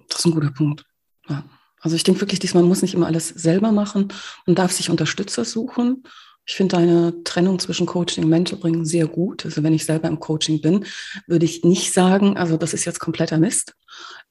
[0.09, 0.85] Das ist ein guter Punkt.
[1.29, 1.43] Ja.
[1.79, 4.07] Also ich denke wirklich, diesmal muss nicht immer alles selber machen
[4.45, 6.03] und darf sich Unterstützer suchen.
[6.45, 9.45] Ich finde deine Trennung zwischen Coaching und Mentoring sehr gut.
[9.45, 10.85] Also wenn ich selber im Coaching bin,
[11.27, 13.75] würde ich nicht sagen, also das ist jetzt kompletter Mist.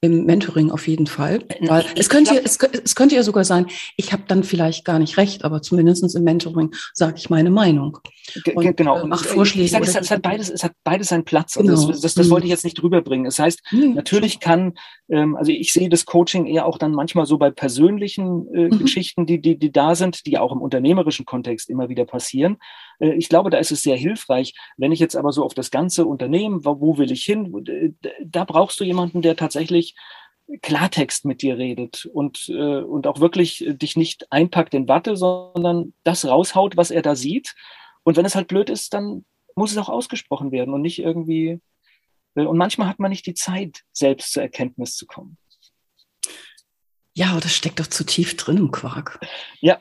[0.04, 1.44] Im Mentoring auf jeden Fall.
[1.48, 4.84] Äh, Weil es könnte, glaub, es, es, könnte ja sogar sein, ich habe dann vielleicht
[4.84, 7.98] gar nicht recht, aber zumindest im Mentoring sage ich meine Meinung.
[8.52, 8.98] Und, genau.
[8.98, 9.64] Äh, mach Vorschläge.
[9.64, 11.54] Ich sag, es, hat, es, hat beides, es hat beides seinen Platz.
[11.54, 11.70] Genau.
[11.70, 13.26] Also das, das, das, wollte ich jetzt nicht rüberbringen.
[13.26, 13.94] Das heißt, mhm.
[13.94, 14.74] natürlich kann,
[15.08, 18.78] ähm, also ich sehe das Coaching eher auch dann manchmal so bei persönlichen äh, mhm.
[18.80, 22.56] Geschichten, die, die, die da sind, die auch im unternehmerischen Kontext immer wieder passieren.
[22.98, 24.54] Äh, ich glaube, da ist es sehr hilfreich.
[24.76, 28.44] Wenn ich jetzt aber so auf das ganze Unternehmen, wo, wo will ich hin, da
[28.44, 29.51] brauchst du jemanden, der tatsächlich
[30.60, 35.94] Klartext mit dir redet und, äh, und auch wirklich dich nicht einpackt in Watte, sondern
[36.04, 37.54] das raushaut, was er da sieht.
[38.02, 39.24] Und wenn es halt blöd ist, dann
[39.54, 41.60] muss es auch ausgesprochen werden und nicht irgendwie.
[42.34, 45.38] Äh, und manchmal hat man nicht die Zeit, selbst zur Erkenntnis zu kommen.
[47.14, 49.20] Ja, aber das steckt doch zu tief drin im Quark.
[49.60, 49.80] Ja,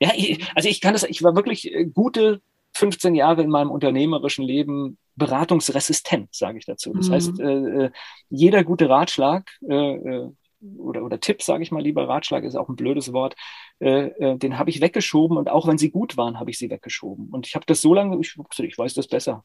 [0.00, 0.10] ja,
[0.56, 2.42] also ich kann das, ich war wirklich äh, gute
[2.74, 6.92] 15 Jahre in meinem unternehmerischen Leben beratungsresistent, sage ich dazu.
[6.94, 7.12] Das mhm.
[7.12, 7.90] heißt, äh, äh,
[8.30, 10.30] jeder gute Ratschlag, äh, äh,
[10.78, 13.34] oder, oder Tipp, sage ich mal lieber, Ratschlag ist auch ein blödes Wort,
[13.80, 16.70] äh, äh, den habe ich weggeschoben und auch wenn sie gut waren, habe ich sie
[16.70, 17.28] weggeschoben.
[17.30, 19.44] Und ich habe das so lange, ich, ich weiß das besser,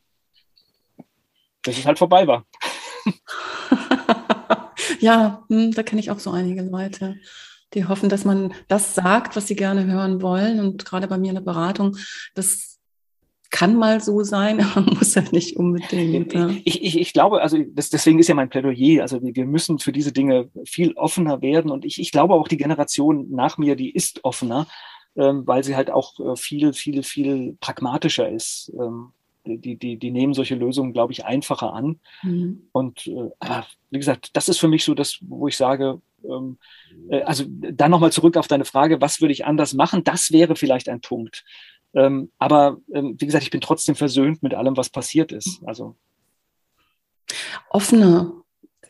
[1.64, 2.46] bis es halt vorbei war.
[5.00, 7.18] ja, hm, da kenne ich auch so einige Leute,
[7.74, 10.60] die hoffen, dass man das sagt, was sie gerne hören wollen.
[10.60, 11.98] Und gerade bei mir in der Beratung,
[12.36, 12.77] das
[13.50, 16.34] kann mal so sein, aber muss ja nicht unbedingt.
[16.34, 16.50] Ja.
[16.64, 19.80] Ich, ich, ich glaube, also das, deswegen ist ja mein Plädoyer, also wir, wir müssen
[19.80, 23.76] für diese Dinge viel offener werden und ich, ich glaube auch die Generation nach mir,
[23.76, 24.68] die ist offener,
[25.16, 28.72] ähm, weil sie halt auch äh, viel, viel, viel pragmatischer ist.
[28.80, 29.12] Ähm,
[29.46, 32.00] die, die, die nehmen solche Lösungen, glaube ich, einfacher an.
[32.22, 32.68] Mhm.
[32.74, 36.58] Und äh, ah, wie gesagt, das ist für mich so das, wo ich sage, ähm,
[37.10, 40.04] äh, also dann nochmal zurück auf deine Frage, was würde ich anders machen?
[40.04, 41.44] Das wäre vielleicht ein Punkt.
[41.98, 45.62] Ähm, aber ähm, wie gesagt, ich bin trotzdem versöhnt mit allem, was passiert ist.
[45.66, 45.96] Also
[47.70, 48.32] offener,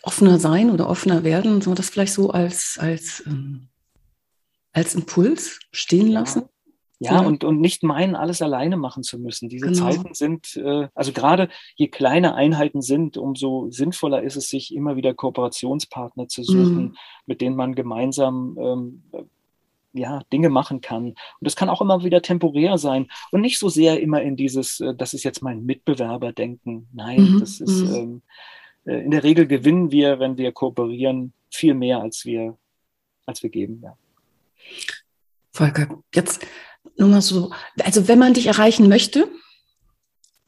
[0.04, 3.70] offener sein oder offener werden, soll man das vielleicht so als, als, ähm,
[4.74, 6.42] als Impuls stehen lassen?
[6.42, 6.48] Ja.
[7.00, 9.50] Ja, und, und nicht meinen, alles alleine machen zu müssen.
[9.50, 9.92] Diese genau.
[9.92, 14.96] Zeiten sind, äh, also gerade je kleiner Einheiten sind, umso sinnvoller ist es, sich immer
[14.96, 16.96] wieder Kooperationspartner zu suchen, mm.
[17.28, 19.04] mit denen man gemeinsam ähm,
[19.98, 21.08] ja, Dinge machen kann.
[21.08, 24.80] Und das kann auch immer wieder temporär sein und nicht so sehr immer in dieses,
[24.80, 26.88] äh, das ist jetzt mein Mitbewerber denken.
[26.94, 27.40] Nein, mhm.
[27.40, 27.96] das ist, mhm.
[27.96, 28.22] ähm,
[28.86, 32.58] äh, in der Regel gewinnen wir, wenn wir kooperieren, viel mehr als wir,
[33.26, 33.82] als wir geben.
[33.84, 33.98] Ja.
[35.52, 36.46] Volker, jetzt
[36.98, 37.52] nur mal so,
[37.84, 39.28] also wenn man dich erreichen möchte,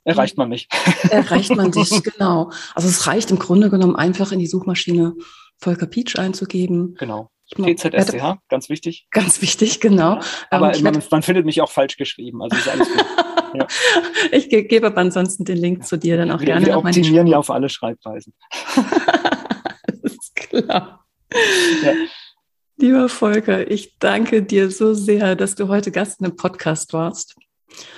[0.04, 0.68] erreicht man mich.
[1.12, 2.52] Erreicht man dich, genau.
[2.74, 5.16] Also es reicht im Grunde genommen einfach in die Suchmaschine
[5.58, 6.96] Volker Peach einzugeben.
[6.96, 7.30] Genau.
[7.56, 9.08] TZSTH, ganz wichtig.
[9.12, 10.20] Ganz wichtig, genau.
[10.50, 13.06] Aber ähm, man, man, findet mich auch falsch geschrieben, also ist alles gut.
[13.56, 13.68] ja.
[14.32, 16.66] Ich ge gebe aber ansonsten den Link zu dir dann auch wir, gerne.
[16.66, 18.34] Wir optimieren ja auf alle Schreibweisen.
[19.88, 21.06] das ist klar.
[21.84, 21.94] Ja.
[22.78, 27.36] Lieber Volker, ich danke dir so sehr, dass du heute Gast in einem Podcast warst.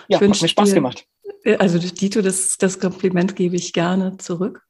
[0.07, 1.05] Ja, hat mir Spaß dir, gemacht.
[1.59, 4.63] Also Dito, das, das Kompliment gebe ich gerne zurück.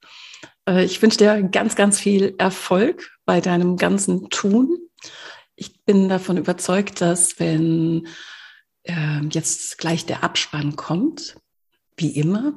[0.68, 4.78] Äh, ich wünsche dir ganz, ganz viel Erfolg bei deinem ganzen Tun.
[5.56, 8.08] Ich bin davon überzeugt, dass wenn
[8.84, 11.36] äh, jetzt gleich der Abspann kommt,
[11.98, 12.54] wie immer,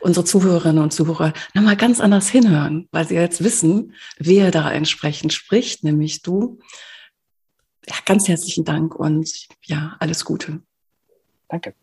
[0.00, 5.32] unsere Zuhörerinnen und Zuhörer nochmal ganz anders hinhören, weil sie jetzt wissen, wer da entsprechend
[5.32, 6.58] spricht, nämlich du.
[7.86, 10.62] Ja, ganz herzlichen Dank und ja, alles Gute.
[11.48, 11.74] Danke.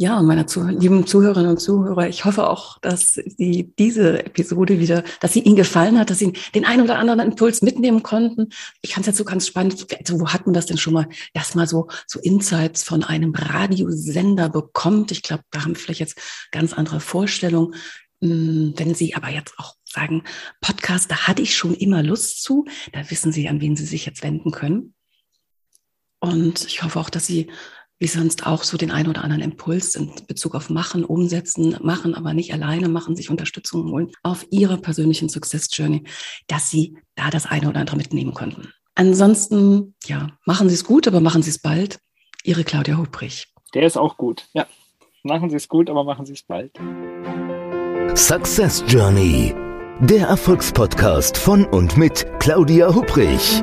[0.00, 4.78] Ja, und meine Zuh lieben Zuhörerinnen und Zuhörer, ich hoffe auch, dass Sie diese Episode
[4.78, 8.50] wieder, dass sie Ihnen gefallen hat, dass Sie den einen oder anderen Impuls mitnehmen konnten.
[8.80, 9.88] Ich fand es jetzt so ganz spannend.
[9.98, 14.48] Also, wo hat man das denn schon mal erstmal so, so Insights von einem Radiosender
[14.48, 15.10] bekommt?
[15.10, 16.20] Ich glaube, da haben wir vielleicht jetzt
[16.52, 17.74] ganz andere Vorstellungen.
[18.22, 20.22] Hm, wenn Sie aber jetzt auch sagen,
[20.60, 24.06] Podcast, da hatte ich schon immer Lust zu, da wissen Sie, an wen Sie sich
[24.06, 24.94] jetzt wenden können.
[26.20, 27.48] Und ich hoffe auch, dass Sie
[27.98, 32.14] wie sonst auch so den einen oder anderen Impuls in Bezug auf Machen, Umsetzen, Machen,
[32.14, 36.04] aber nicht alleine machen, sich Unterstützung holen auf ihrer persönlichen Success Journey,
[36.46, 38.68] dass sie da das eine oder andere mitnehmen konnten.
[38.94, 42.00] Ansonsten, ja, machen Sie es gut, aber machen Sie es bald.
[42.42, 43.46] Ihre Claudia Hubrich.
[43.74, 44.66] Der ist auch gut, ja.
[45.22, 46.72] Machen Sie es gut, aber machen Sie es bald.
[48.16, 49.54] Success Journey,
[50.00, 53.62] der Erfolgspodcast von und mit Claudia Hubrich.